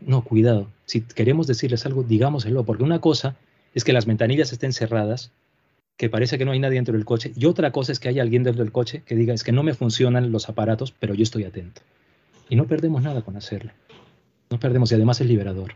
[0.00, 0.70] no, cuidado.
[0.86, 3.36] Si queremos decirles algo, digámoselo, porque una cosa
[3.74, 5.32] es que las ventanillas estén cerradas,
[5.96, 8.18] que parece que no hay nadie dentro del coche, y otra cosa es que hay
[8.18, 11.22] alguien dentro del coche que diga, es que no me funcionan los aparatos, pero yo
[11.22, 11.82] estoy atento.
[12.48, 13.72] Y no perdemos nada con hacerlo.
[14.50, 15.72] No perdemos, y además es liberador.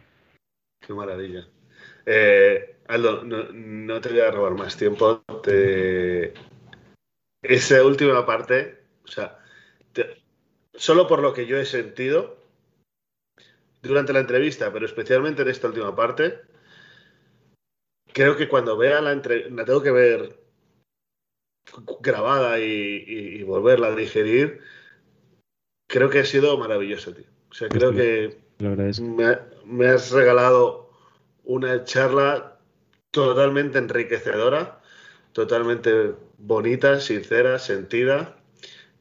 [0.81, 1.47] Qué maravilla.
[2.05, 5.23] Eh, Aldo, no, te voy a robar más tiempo.
[7.43, 9.39] Esa última parte, o sea,
[10.75, 12.39] solo por lo que yo he sentido
[13.83, 16.41] durante la entrevista, pero especialmente en esta última parte,
[18.13, 20.39] creo que cuando vea la entrevista, la tengo que ver
[22.01, 24.61] grabada y, volverla a digerir,
[25.87, 27.27] creo que ha sido maravilloso, tío.
[27.51, 28.39] O sea, creo que
[29.65, 30.91] me, has regalado
[31.45, 32.59] una charla
[33.11, 34.81] totalmente enriquecedora,
[35.33, 38.37] totalmente bonita, sincera, sentida.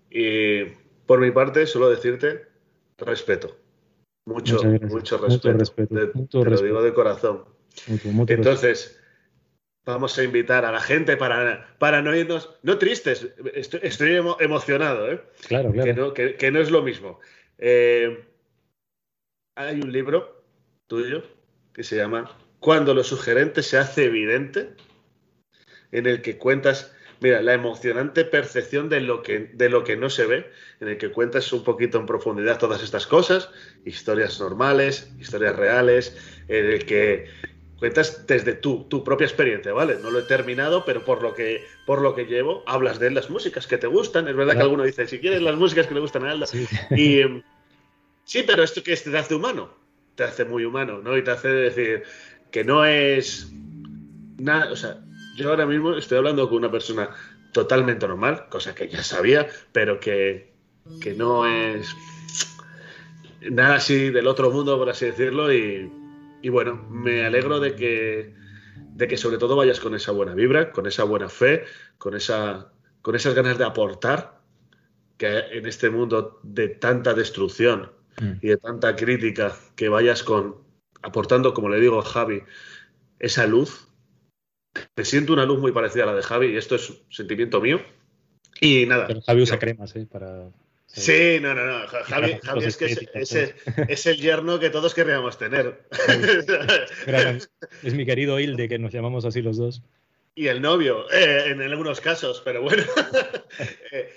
[0.09, 0.65] Y
[1.05, 2.47] por mi parte, solo decirte
[2.97, 3.55] respeto.
[4.25, 6.11] Mucho, mucho respeto.
[6.29, 7.56] te, lo digo de corazón.
[8.27, 8.99] Entonces,
[9.87, 15.21] vamos a invitar a la gente para, para no irnos, no tristes, estoy, emocionado, ¿eh?
[15.47, 16.13] Claro, claro.
[16.13, 17.19] Que no, es lo mismo.
[17.57, 18.25] Eh,
[19.55, 20.43] hay un libro
[20.87, 21.23] tuyo
[21.73, 24.75] que se llama Cuando lo sugerente se hace evidente,
[25.91, 30.09] en el que cuentas, mira, la emocionante percepción de lo que, de lo que no
[30.09, 30.51] se ve,
[30.81, 33.49] en el que cuentas un poquito en profundidad todas estas cosas,
[33.85, 37.27] historias normales, historias reales, en el que
[37.79, 39.97] cuentas desde tu, tu propia experiencia, ¿vale?
[40.01, 43.29] No lo he terminado, pero por lo que, por lo que llevo, hablas de las
[43.29, 44.27] músicas que te gustan.
[44.27, 46.47] Es verdad que alguno dice, si quieres las músicas que le gustan a Alda.
[46.47, 46.67] Sí.
[46.95, 47.43] Y,
[48.23, 49.69] sí, pero esto que te hace humano,
[50.15, 51.17] te hace muy humano, ¿no?
[51.17, 52.03] Y te hace decir
[52.51, 53.51] que no es
[54.37, 54.99] nada, o sea,
[55.37, 57.09] yo ahora mismo estoy hablando con una persona
[57.51, 60.51] totalmente normal, cosa que ya sabía, pero que,
[61.01, 61.95] que no es
[63.41, 65.91] nada así del otro mundo, por así decirlo, y
[66.41, 68.33] y bueno, me alegro de que,
[68.75, 71.63] de que sobre todo vayas con esa buena vibra, con esa buena fe,
[71.97, 72.71] con, esa,
[73.01, 74.39] con esas ganas de aportar,
[75.17, 78.33] que en este mundo de tanta destrucción mm.
[78.41, 80.67] y de tanta crítica, que vayas con
[81.01, 82.43] aportando, como le digo a Javi,
[83.19, 83.87] esa luz.
[84.95, 87.61] Me siento una luz muy parecida a la de Javi y esto es un sentimiento
[87.61, 87.81] mío.
[88.61, 89.07] Y nada.
[89.25, 90.07] Javi usa cremas, ¿eh?
[90.09, 90.51] Para
[90.87, 91.87] Sí, no, no, no.
[91.87, 92.85] Javi, es que
[93.15, 95.83] es, el yerno que todos querríamos tener.
[97.83, 99.83] Es mi querido Hilde, que nos llamamos así los dos.
[100.33, 102.83] Y el novio, eh, en algunos casos, pero bueno.
[103.89, 104.09] Eh,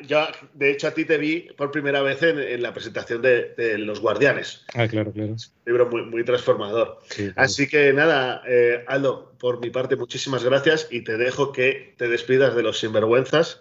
[0.00, 4.00] yo, de hecho, a ti te vi por primera vez en, la presentación de, Los
[4.00, 4.64] Guardianes.
[4.74, 5.32] Ah, claro, claro.
[5.32, 6.98] Un libro muy, muy transformador.
[7.36, 12.08] Así que nada, eh, Aldo, por mi parte, muchísimas gracias y te dejo que te
[12.08, 13.60] despidas de los sinvergüenzas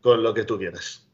[0.00, 1.07] con lo que tú quieras.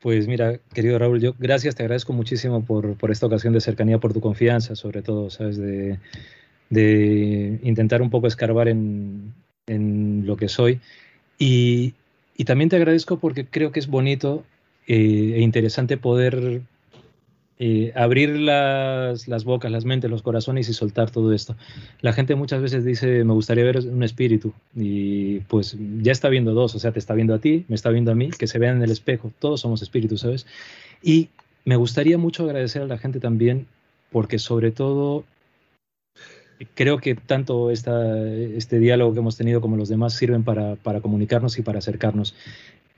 [0.00, 4.14] Pues mira, querido Raúl, yo gracias, te agradezco muchísimo por, esta ocasión de cercanía, por
[4.14, 5.58] tu confianza, sobre todo, ¿sabes?
[5.58, 5.98] De,
[7.62, 9.34] intentar un poco escarbar en,
[10.26, 10.80] lo que soy.
[11.38, 11.94] Y,
[12.46, 14.44] también te agradezco porque creo que es bonito
[14.86, 16.62] eh, e interesante poder
[17.62, 21.56] eh, abrir las, las, bocas, las mentes, los corazones y soltar todo esto.
[22.00, 26.54] La gente muchas veces dice, me gustaría ver un espíritu y pues ya está viendo
[26.54, 28.58] dos, o sea, te está viendo a ti, me está viendo a mí, que se
[28.58, 30.46] vean en el espejo, todos somos espíritus, ¿sabes?
[31.02, 31.28] Y
[31.66, 33.66] me gustaría mucho agradecer a la gente también
[34.10, 35.24] porque sobre todo
[36.74, 41.02] creo que tanto esta, este diálogo que hemos tenido como los demás sirven para, para
[41.02, 42.34] comunicarnos y para acercarnos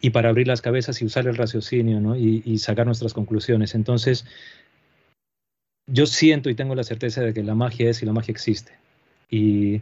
[0.03, 3.76] y para abrir las cabezas y usar el raciocinio y, sacar nuestras conclusiones.
[3.76, 4.26] Entonces,
[5.86, 8.72] yo siento y tengo la certeza de que la magia es y la magia existe.
[9.30, 9.80] Y,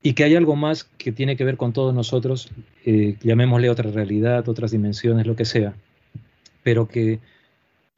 [0.00, 2.52] y que hay algo más que tiene que ver con todos nosotros,
[2.86, 5.74] eh, llamémosle otra realidad, otras dimensiones, lo que sea,
[6.62, 7.18] pero que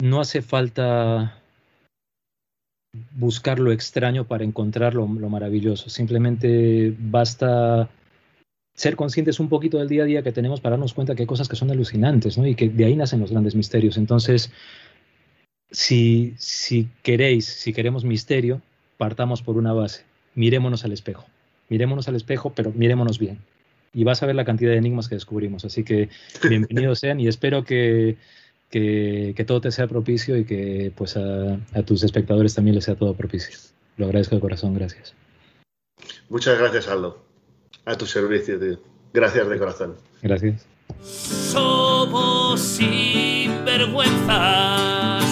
[0.02, 1.42] no hace falta
[3.12, 5.90] buscar lo extraño para encontrar lo maravilloso.
[5.90, 7.90] Simplemente basta
[8.76, 11.26] ser conscientes un poquito del día a día que tenemos para darnos cuenta que hay
[11.26, 12.46] cosas que son alucinantes, ¿no?
[12.46, 13.96] Y que de ahí nacen los grandes misterios.
[13.96, 14.52] Entonces,
[15.70, 18.60] si, si queréis, si queremos misterio,
[18.98, 20.04] partamos por una base.
[20.34, 21.24] Mirémonos al espejo.
[21.70, 23.38] Mirémonos al espejo, pero mirémonos bien.
[23.94, 25.64] Y vas a ver la cantidad de enigmas que descubrimos.
[25.64, 26.10] Así que
[26.48, 28.18] bienvenidos sean y espero que,
[28.68, 32.94] que, todo te sea propicio y que pues a, a tus espectadores también les sea
[32.94, 33.56] todo propicio.
[33.96, 34.74] Lo agradezco de corazón.
[34.74, 35.14] Gracias.
[36.28, 37.25] Muchas gracias, Aldo.
[37.88, 38.80] A tu servicio, tío.
[39.12, 39.94] Gracias de corazón.
[40.20, 40.66] Gracias.
[41.00, 45.24] Somos sinvergüenzas.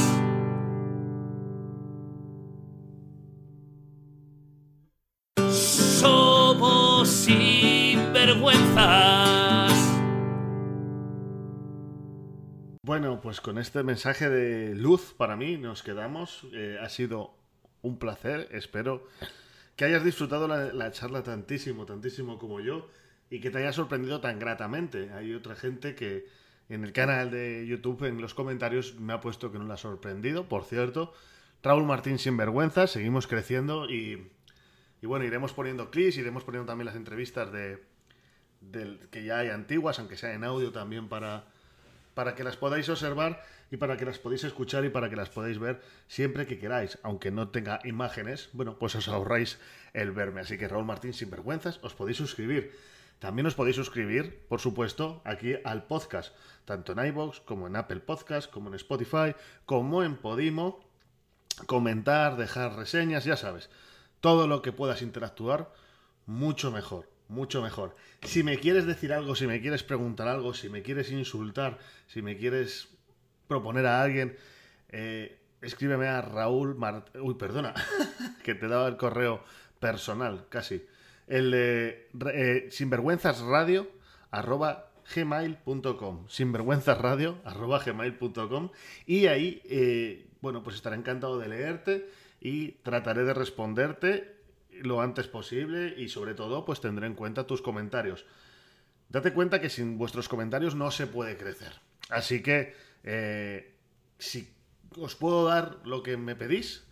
[5.51, 9.73] Somos sinvergüenzas.
[12.85, 16.47] Bueno, pues con este mensaje de luz para mí nos quedamos.
[16.53, 17.35] Eh, ha sido
[17.83, 18.47] un placer.
[18.53, 19.09] Espero
[19.77, 22.89] que hayas disfrutado la, la, charla tantísimo, tantísimo como yo
[23.31, 25.11] y que te haya sorprendido tan gratamente.
[25.13, 26.27] Hay otra gente que
[26.69, 29.79] en el canal de YouTube, en los comentarios, me ha puesto que no la ha
[29.79, 30.49] sorprendido.
[30.49, 31.13] Por cierto,
[31.63, 34.31] Raúl Martín sin vergüenza, seguimos creciendo y,
[35.03, 37.83] y bueno, iremos poniendo clips, iremos poniendo también las entrevistas de,
[38.61, 41.47] del que ya hay antiguas, aunque sea en audio también para
[42.15, 43.43] para que las podáis observar
[43.75, 47.01] y para que las podáis escuchar y para que las podáis ver siempre que queráis,
[47.03, 49.59] aunque no tenga imágenes, bueno, pues os ahorráis
[49.95, 50.43] el verme.
[50.43, 52.73] Así que Raúl Martín, sin vergüenzas, os podéis suscribir.
[53.19, 57.99] También os podéis suscribir, por supuesto, aquí al podcast, tanto en iVoox como en Apple
[57.99, 59.35] Podcast, como en Spotify,
[59.67, 60.79] como en Podimo,
[61.67, 63.71] comentar, dejar reseñas, ya sabes,
[64.21, 65.73] todo lo que puedas interactuar,
[66.27, 67.97] mucho mejor mucho mejor.
[68.23, 72.21] Si me quieres decir algo, si me quieres preguntar algo, si me quieres insultar, si
[72.21, 72.94] me quieres
[73.47, 74.37] proponer a alguien,
[74.89, 77.75] eh, escríbeme a Raúl Mart Uy, perdona,
[78.45, 79.43] que te daba el correo
[79.81, 80.87] personal, casi.
[81.27, 83.89] El de eh, sinvergüenzasradio
[84.31, 88.71] arroba gmail.com sinvergüenzasradio arroba gmail.com
[89.07, 92.09] y ahí, eh, bueno, pues estaré encantado de leerte
[92.41, 94.35] y trataré de responderte
[94.71, 98.27] lo antes posible y sobre todo pues tendré en cuenta tus comentarios.
[99.09, 101.73] Date cuenta que sin vuestros comentarios no se puede crecer.
[102.11, 102.75] Así que
[103.05, 103.77] eh,
[104.19, 104.53] si
[104.97, 106.85] os puedo dar lo que me pedís,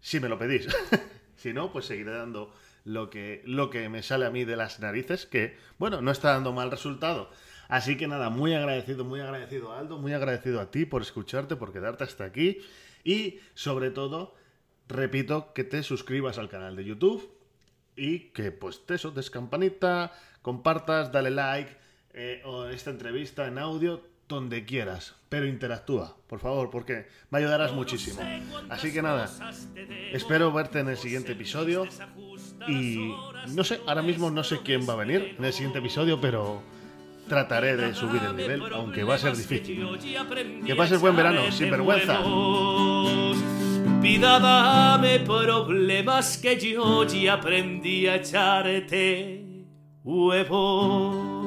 [0.00, 0.68] si me lo pedís.
[1.36, 2.52] si no, pues seguiré dando
[2.84, 6.32] lo que, lo que me sale a mí de las narices, que bueno, no está
[6.32, 7.30] dando mal resultado.
[7.68, 11.72] Así que nada, muy agradecido, muy agradecido Aldo, muy agradecido a ti por escucharte, por
[11.72, 12.58] quedarte hasta aquí
[13.04, 14.34] y sobre todo
[14.88, 17.32] repito que te suscribas al canal de YouTube
[17.94, 20.12] y que pues te eso, campanita,
[20.42, 21.76] compartas, dale like
[22.12, 27.72] eh, o esta entrevista en audio donde quieras, pero interactúa, por favor, porque me ayudarás
[27.72, 28.20] muchísimo.
[28.68, 29.30] Así que nada,
[30.12, 31.86] espero verte en el siguiente episodio
[32.68, 33.14] y
[33.54, 36.60] no sé, ahora mismo no sé quién va a venir en el siguiente episodio, pero
[37.28, 39.86] trataré de subir el nivel, aunque va a ser difícil.
[40.66, 42.18] Que pases buen verano, sin vergüenza.
[44.00, 49.44] Vida, dame problemas que yo ya aprendí a echarte
[50.02, 51.39] huevos.